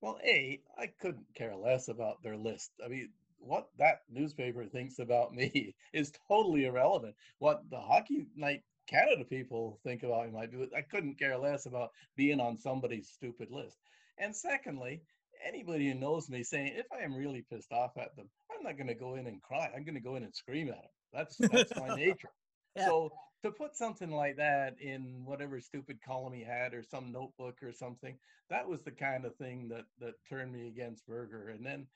[0.00, 2.72] Well, A, I couldn't care less about their list.
[2.84, 7.16] I mean, what that newspaper thinks about me is totally irrelevant.
[7.38, 11.66] What the Hockey Night Canada people think about me might be, I couldn't care less
[11.66, 13.78] about being on somebody's stupid list.
[14.18, 15.02] And secondly,
[15.46, 18.76] anybody who knows me saying if I am really pissed off at them, I'm not
[18.76, 19.70] going to go in and cry.
[19.74, 20.90] I'm going to go in and scream at them.
[21.12, 22.30] That's that's my nature.
[22.76, 22.86] Yeah.
[22.86, 23.10] So
[23.44, 27.72] to put something like that in whatever stupid column he had or some notebook or
[27.72, 28.16] something,
[28.50, 31.48] that was the kind of thing that that turned me against Berger.
[31.48, 31.86] And then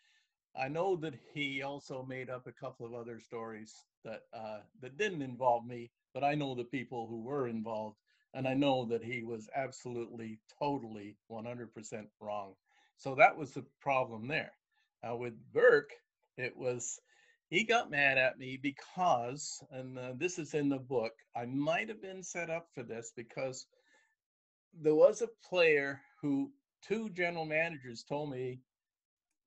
[0.57, 4.99] I know that he also made up a couple of other stories that uh, that
[4.99, 7.97] didn't involve me, but I know the people who were involved,
[8.35, 11.69] and I know that he was absolutely, totally, 100%
[12.21, 12.55] wrong.
[12.97, 14.53] So that was the problem there.
[15.03, 15.93] Now with Burke,
[16.39, 17.01] it was
[17.51, 21.91] he got mad at me because, and uh, this is in the book, I might
[21.91, 23.67] have been set up for this because
[24.73, 26.51] there was a player who
[26.83, 28.61] two general managers told me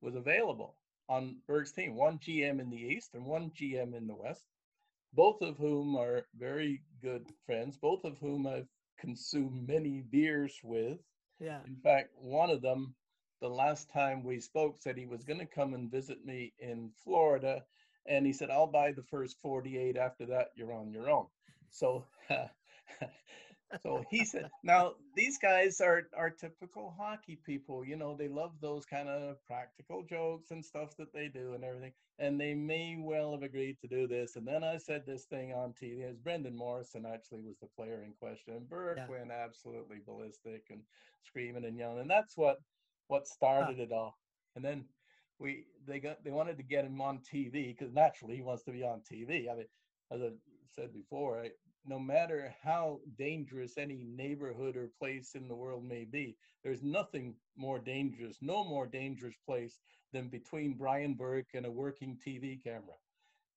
[0.01, 0.75] was available
[1.09, 4.45] on Burke's team, one GM in the East and one GM in the West,
[5.15, 8.67] both of whom are very good friends, both of whom I've
[8.99, 10.99] consumed many beers with.
[11.39, 11.59] Yeah.
[11.67, 12.95] In fact, one of them,
[13.41, 16.91] the last time we spoke, said he was going to come and visit me in
[17.03, 17.63] Florida.
[18.05, 19.97] And he said, I'll buy the first 48.
[19.97, 21.25] After that, you're on your own.
[21.69, 22.47] So uh,
[23.81, 27.85] so he said, now these guys are are typical hockey people.
[27.85, 31.63] You know, they love those kind of practical jokes and stuff that they do and
[31.63, 31.93] everything.
[32.19, 34.35] And they may well have agreed to do this.
[34.35, 36.09] And then I said this thing on TV.
[36.09, 38.53] As Brendan Morrison actually was the player in question.
[38.53, 39.07] And Burke yeah.
[39.09, 40.81] went absolutely ballistic and
[41.23, 41.99] screaming and yelling.
[41.99, 42.57] And that's what
[43.07, 43.83] what started huh.
[43.83, 44.17] it all.
[44.55, 44.85] And then
[45.39, 48.71] we they got they wanted to get him on TV because naturally he wants to
[48.71, 49.49] be on TV.
[49.51, 49.65] I mean,
[50.11, 50.29] as I
[50.75, 51.49] said before, I,
[51.87, 57.35] no matter how dangerous any neighborhood or place in the world may be, there's nothing
[57.55, 59.79] more dangerous, no more dangerous place
[60.11, 62.95] than between Brian Burke and a working TV camera,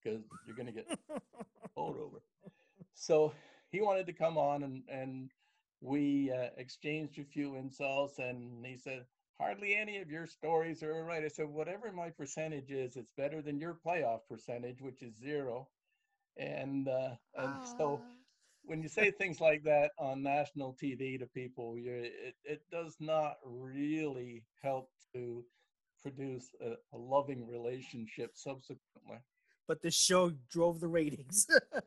[0.03, 0.99] because you're going to get
[1.74, 2.22] pulled over.
[2.95, 3.33] So
[3.70, 5.31] he wanted to come on and, and
[5.81, 9.05] we uh, exchanged a few insults and he said,
[9.41, 11.24] hardly any of your stories are right.
[11.24, 15.68] I said, whatever my percentage is, it's better than your playoff percentage, which is zero.
[16.37, 18.01] And uh, and so
[18.69, 23.37] when you say things like that on national TV to people, it, it does not
[23.45, 25.43] really help to
[26.03, 29.19] produce a, a, loving relationship subsequently.
[29.66, 31.47] But the show drove the ratings.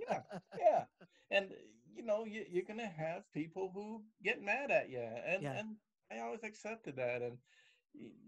[0.09, 0.21] yeah,
[0.59, 0.83] yeah.
[1.29, 1.51] And
[1.95, 5.59] you know, you, you're gonna have people who get mad at you, and Yeah.
[5.59, 5.75] and
[6.11, 7.21] I always accepted that.
[7.21, 7.37] And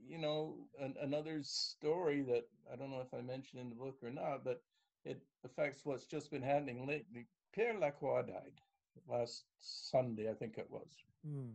[0.08, 3.98] you know, an, another story that I don't know if I mentioned in the book
[4.04, 4.62] or not, but
[5.06, 7.28] it affects what's just been happening lately.
[7.54, 8.60] Pierre Lacroix died
[9.08, 10.90] last Sunday, I think it was.
[11.26, 11.52] Hmm.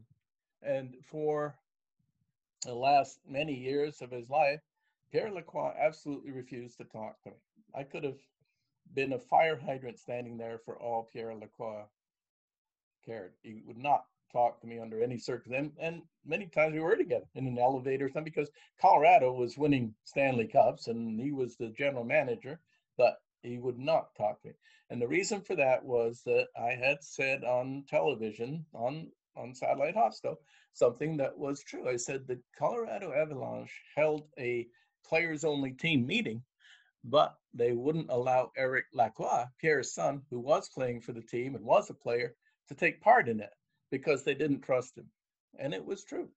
[0.62, 1.56] And for
[2.64, 4.60] the last many years of his life,
[5.12, 7.36] Pierre Lacroix absolutely refused to talk to me.
[7.74, 8.18] I could have
[8.94, 11.84] been a fire hydrant standing there for all Pierre Lacroix
[13.04, 13.32] cared.
[13.42, 15.72] He would not talk to me under any circumstance.
[15.80, 19.56] And, and many times we were together in an elevator or something because Colorado was
[19.56, 22.60] winning Stanley Cups and he was the general manager,
[22.96, 24.54] but he would not talk to me.
[24.90, 29.94] And the reason for that was that I had said on television, on on satellite
[29.94, 30.38] Hot Stove,
[30.72, 31.88] something that was true.
[31.88, 34.66] I said the Colorado Avalanche held a
[35.06, 36.42] players only team meeting,
[37.04, 41.64] but they wouldn't allow Eric Lacroix, Pierre's son, who was playing for the team and
[41.64, 42.34] was a player,
[42.68, 43.50] to take part in it
[43.90, 45.06] because they didn't trust him.
[45.58, 46.28] And it was true.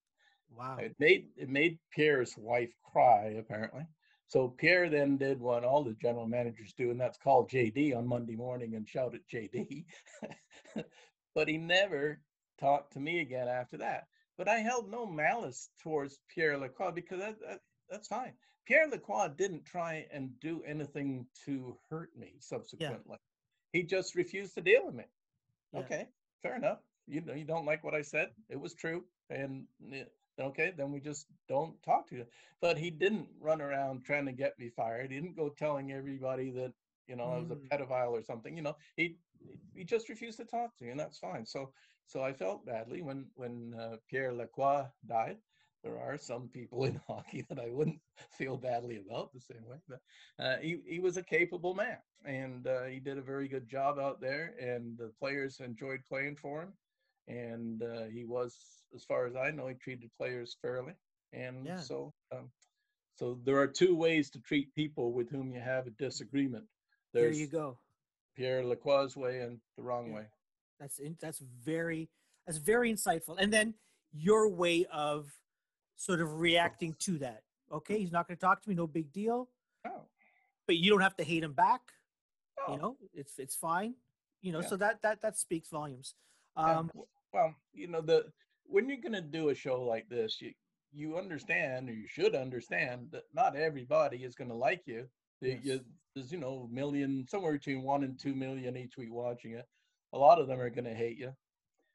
[0.56, 0.78] Wow.
[0.80, 3.86] It made it made Pierre's wife cry, apparently.
[4.32, 8.08] So Pierre then did what all the general managers do, and that's call JD on
[8.08, 9.84] Monday morning and shout at JD.
[11.36, 12.22] but he never
[12.58, 14.08] talked to me again after that.
[14.38, 17.60] But I held no malice towards Pierre Lacroix because that, that,
[17.90, 18.32] that's fine.
[18.66, 23.18] Pierre Lacroix didn't try and do anything to hurt me subsequently.
[23.74, 23.82] Yeah.
[23.82, 25.04] He just refused to deal with me.
[25.74, 25.80] Yeah.
[25.82, 26.08] Okay,
[26.42, 26.80] fair enough.
[27.06, 28.30] You know, you don't like what I said.
[28.48, 30.06] It was true, and eh,
[30.42, 32.26] okay, then we just don't talk to you.
[32.62, 35.12] But he didn't run around trying to get me fired.
[35.12, 36.74] He didn't go telling everybody that
[37.08, 37.72] you know I was a Mm.
[37.72, 38.56] pedophile or something.
[38.56, 39.18] You know, he
[39.74, 41.46] he just refused to talk to me, and that's fine.
[41.46, 41.74] So
[42.06, 45.38] so I felt badly when when uh, Pierre Lacroix died.
[45.84, 48.00] There are some people in hockey that I wouldn't
[48.32, 50.00] feel badly about the same way, but
[50.40, 54.00] uh, he he was a capable man, and uh, he did a very good job
[54.00, 56.74] out there, and the players enjoyed playing for him,
[57.28, 58.58] and uh, he was,
[58.96, 60.94] as far as I know, he treated players fairly,
[61.34, 61.78] and Yeah.
[61.78, 62.52] so um,
[63.16, 66.66] so there are two ways to treat people with whom you have a disagreement.
[67.14, 67.78] There you go.
[68.36, 70.16] Pierre Lacroix's way and the wrong Yeah.
[70.16, 70.26] way.
[70.80, 72.10] That's in, that's very
[72.46, 73.38] that's very insightful.
[73.40, 73.76] And then
[74.12, 75.32] your way of
[75.96, 77.44] sort of reacting to that.
[77.72, 78.76] Okay, he's not going to talk to me.
[78.76, 79.48] No big deal.
[79.86, 80.02] Oh,
[80.66, 81.82] But you don't have to hate him back.
[82.68, 82.72] oh.
[82.74, 83.96] You know, it's it's fine.
[84.42, 84.68] You know, Yeah.
[84.68, 86.16] so that that that speaks volumes.
[86.56, 86.92] Um,
[87.34, 88.26] well, you know, the
[88.66, 90.54] when you're going to do a show like this, you
[90.94, 95.08] you understand, or you should understand, that not everybody is going to like you.
[95.42, 95.60] Yes.
[95.64, 99.66] you- There's, you know, million, somewhere between one and two million each week watching it.
[100.14, 101.32] A lot of them are going to hate you,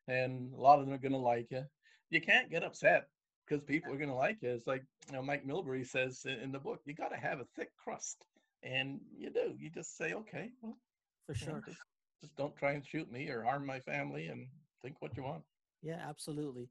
[0.09, 1.65] and a lot of them are going to like you.
[2.11, 3.09] You can't get upset
[3.47, 4.51] because people are going to like you.
[4.51, 7.47] It's like you know, Mike Milbury says in the book, you got to have a
[7.57, 8.25] thick crust,
[8.63, 9.55] and you do.
[9.59, 10.79] You just say, okay, well,
[11.27, 11.75] for you know, sure.
[12.21, 14.47] Just, just don't try and shoot me or harm my family, and
[14.83, 15.43] think what you want.
[15.83, 16.69] Yeah, absolutely.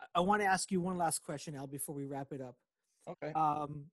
[0.00, 2.56] I, I want to ask you one last question, Al, before we wrap it up.
[3.08, 3.32] Okay.
[3.34, 3.86] Um,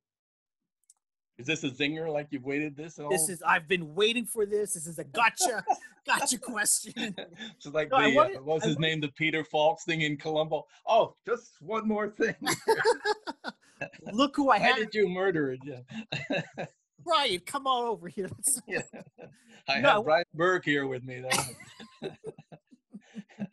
[1.37, 3.09] Is this a zinger like you've waited this all?
[3.09, 4.73] this is I've been waiting for this.
[4.73, 5.63] This is a gotcha,
[6.05, 7.15] gotcha question.
[7.55, 10.01] It's like No, the wanted- uh, what's I his wanted- name, the Peter Falks thing
[10.01, 10.65] in Columbo.
[10.85, 12.35] Oh, just one more thing.
[14.11, 15.59] Look who I Why had, did you murder it?
[15.63, 16.65] Yeah.
[17.03, 17.39] Brian.
[17.45, 18.29] Come on over here.
[18.67, 18.81] Yeah.
[19.67, 21.21] I No, have Brian Burke here with me.
[22.01, 22.11] There.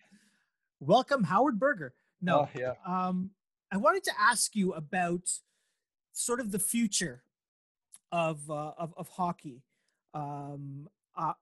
[0.81, 1.95] Welcome, Howard Berger.
[2.23, 2.73] No, Oh, yeah.
[2.87, 3.31] um,
[3.73, 5.29] I wanted to ask you about
[6.13, 7.23] sort of the future
[8.13, 9.63] of uh, of, of hockey.
[10.15, 11.33] Um, uh,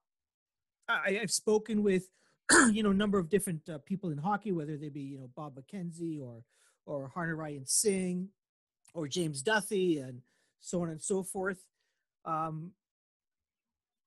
[0.89, 2.09] I, I've spoken with
[2.71, 5.29] you know a number of different uh, people in hockey, whether they be you know
[5.35, 6.43] Bob McKenzie or
[6.85, 8.29] or Harnarayan Singh
[8.93, 10.21] or James Duthie and
[10.59, 11.63] so on and so forth.
[12.25, 12.71] Um,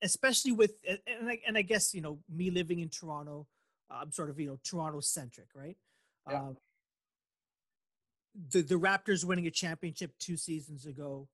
[0.02, 3.46] especially with and I, and I guess you know me living in Toronto,
[3.90, 5.76] I'm sort of you know Toronto centric, right?
[6.28, 6.40] Yeah.
[6.40, 6.56] Um,
[8.50, 11.28] the the Raptors winning a championship two seasons ago,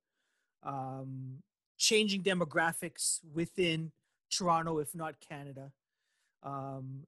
[0.63, 1.43] um,
[1.79, 3.93] changing demographics within
[4.31, 5.73] Toronto, if not Canada.
[6.43, 7.05] Um,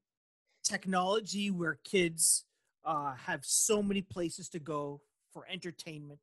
[0.63, 2.45] technology where kids
[2.83, 5.01] uh, have so many places to go
[5.31, 6.19] for entertainment,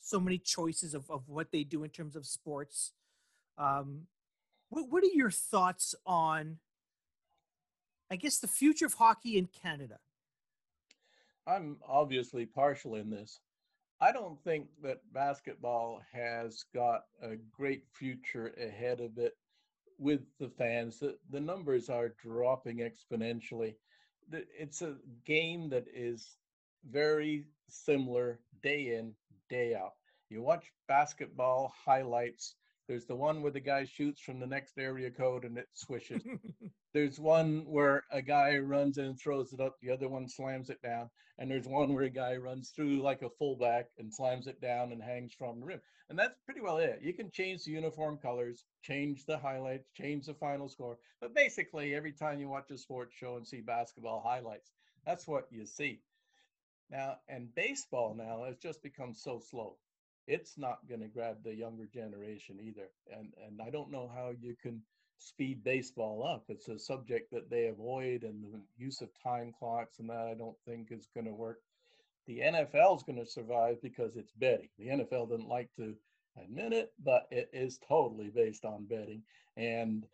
[0.00, 2.92] so many choices of, of what they do in terms of sports.
[3.58, 4.02] Um,
[4.68, 6.58] what, what are your thoughts on,
[8.10, 9.98] I guess, the future of hockey in Canada?
[11.46, 13.40] I'm obviously partial in this.
[14.00, 19.36] I don't think that basketball has got a great future ahead of it
[19.98, 20.98] with the fans.
[20.98, 23.74] The, the numbers are dropping exponentially.
[24.30, 26.36] It's a game that is
[26.90, 29.14] very similar day in,
[29.48, 29.92] day out.
[30.28, 32.56] You watch basketball highlights.
[32.88, 36.22] There's the one where the guy shoots from the next area code and it swishes.
[36.92, 40.80] there's one where a guy runs and throws it up, the other one slams it
[40.82, 44.60] down, and there's one where a guy runs through like a fullback and slams it
[44.60, 45.80] down and hangs from the rim.
[46.08, 47.00] And that's pretty well it.
[47.02, 51.94] You can change the uniform colors, change the highlights, change the final score, but basically
[51.94, 54.70] every time you watch a sports show and see basketball highlights,
[55.04, 56.00] that's what you see.
[56.90, 59.76] Now, and baseball now has just become so slow.
[60.26, 62.88] It's not going to grab the younger generation either.
[63.12, 64.82] And and I don't know how you can
[65.18, 66.44] speed baseball up.
[66.48, 70.34] It's a subject that they avoid, and the use of time clocks and that I
[70.34, 71.60] don't think is going to work.
[72.26, 74.68] The NFL is going to survive because it's betting.
[74.78, 75.94] The NFL doesn't like to
[76.42, 79.22] admit it, but it is totally based on betting.
[79.56, 80.06] And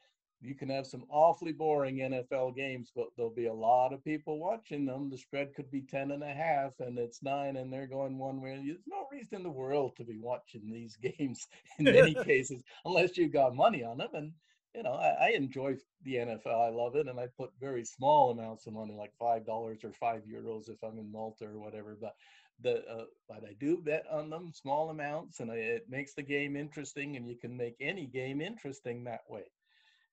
[0.42, 4.40] you can have some awfully boring NFL games, but there'll be a lot of people
[4.40, 5.08] watching them.
[5.08, 8.40] The spread could be 10 and a half and it's nine and they're going one
[8.40, 8.60] way.
[8.64, 11.46] There's no reason in the world to be watching these games
[11.78, 14.08] in many cases, unless you've got money on them.
[14.14, 14.32] And,
[14.74, 16.60] you know, I, I, enjoy the NFL.
[16.60, 17.06] I love it.
[17.06, 20.98] And I put very small amounts of money, like $5 or five euros if I'm
[20.98, 21.96] in Malta or whatever.
[22.00, 22.14] But
[22.60, 26.56] the, uh, but I do bet on them small amounts and it makes the game
[26.56, 29.44] interesting and you can make any game interesting that way.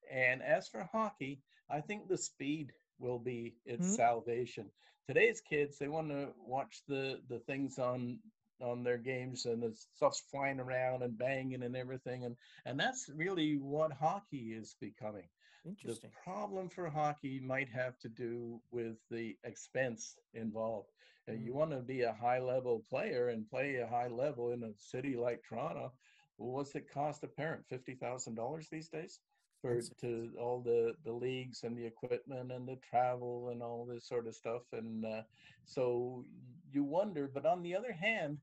[0.09, 3.95] And as for hockey, I think the speed will be its mm-hmm.
[3.95, 4.65] salvation.
[5.07, 8.19] Today's kids, they want to watch the the things on
[8.61, 12.35] on their games and the stuff's flying around and banging and everything and
[12.65, 15.27] and that's really what hockey is becoming.
[15.65, 16.09] Interesting.
[16.09, 20.89] The problem for hockey might have to do with the expense involved.
[21.29, 21.45] Mm-hmm.
[21.45, 24.73] You want to be a high level player and play a high level in a
[24.77, 25.91] city like Toronto.
[26.37, 27.65] Well, what's it cost a parent?
[27.67, 29.19] Fifty thousand dollars these days?
[29.61, 34.07] For to all the the leagues and the equipment and the travel and all this
[34.07, 35.21] sort of stuff and uh,
[35.65, 36.23] so
[36.71, 38.37] you wonder but on the other hand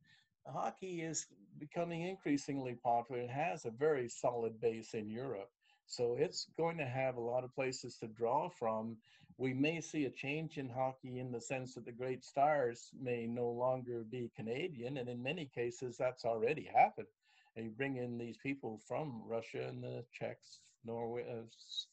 [0.46, 1.26] hockey is
[1.58, 5.50] becoming increasingly popular it has a very solid base in europe
[5.86, 8.96] so it's going to have a lot of places to draw from.
[9.38, 13.26] We may see a change in hockey in the sense that the great stars may
[13.26, 17.06] no longer be canadian and in many cases that's already happened.
[17.54, 21.42] You bring in these people from russia and the czechs Norway, uh,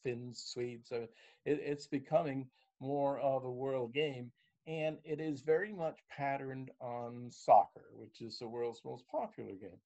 [0.02, 0.92] Finns, Swedes.
[0.92, 1.06] Uh,
[1.44, 2.46] it, it's becoming
[2.80, 4.30] more of a world game.
[4.66, 9.78] And it is very much patterned on soccer, which is the world's most popular game.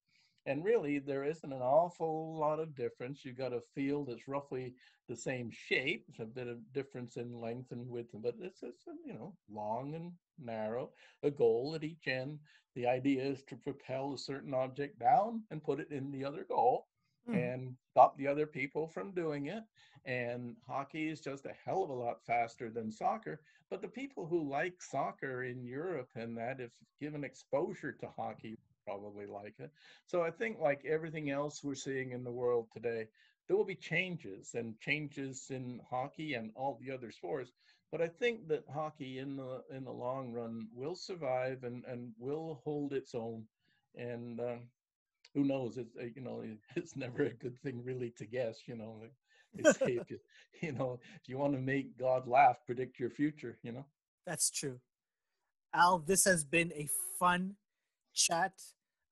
[0.47, 3.25] And really, there isn't an awful lot of difference.
[3.25, 4.75] You've got a field that's roughly
[5.09, 9.15] the same shape, a bit of difference in length and width, but it's, it's you
[9.15, 10.91] know long and narrow.
[11.23, 12.39] A goal at each end.
[12.75, 16.47] The idea is to propel a certain object down and put it in the other
[16.49, 16.88] goal
[17.29, 17.35] mm.
[17.35, 19.63] and stop the other people from doing it.
[20.05, 23.41] And hockey is just a hell of a lot faster than soccer.
[23.71, 26.71] But the people who like soccer in Europe and that, if
[27.01, 28.57] given exposure to hockey,
[28.87, 29.71] probably like it.
[30.07, 33.09] So I think, like everything else we're seeing in the world today,
[33.47, 37.51] there will be changes and changes in hockey and all the other sports.
[37.91, 42.13] But I think that hockey in the in the long run will survive and, and
[42.19, 43.45] will hold its own.
[43.95, 44.57] And uh,
[45.39, 45.79] who knows?
[45.79, 46.43] It's uh, you know,
[46.77, 48.59] it's never a good thing really to guess.
[48.67, 49.01] You know,
[49.55, 50.19] they say if you,
[50.61, 53.59] you know, if you want to make God laugh, predict your future.
[53.63, 53.85] You know.
[54.27, 54.81] That's true.
[55.75, 57.55] Al, this has been a fun
[58.15, 58.53] chat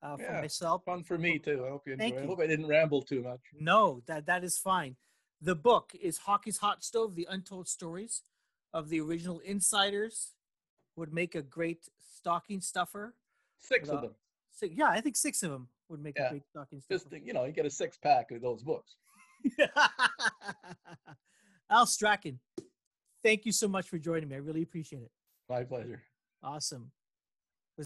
[0.02, 0.84] uh, yeah, for myself.
[0.84, 1.64] Fun for me too.
[1.64, 1.86] I hope.
[1.86, 1.96] You.
[2.00, 3.40] I hope I didn't ramble too much.
[3.58, 4.96] No, that that is fine.
[5.40, 8.22] The book is Hockey's Hot Stove: The Untold Stories
[8.72, 10.32] of the Original Insiders.
[10.96, 13.14] Would make a great stocking stuffer.
[13.58, 14.12] Six of them.
[14.50, 16.26] Six, yeah, I think six of them would make yeah.
[16.26, 17.04] a great stocking stuffer.
[17.10, 18.96] Just you know, you get a six pack of those books.
[21.70, 22.38] Al Strachan,
[23.22, 24.36] thank you so much for joining me.
[24.36, 25.10] I really appreciate it.
[25.48, 26.02] My pleasure.
[26.42, 26.90] Awesome.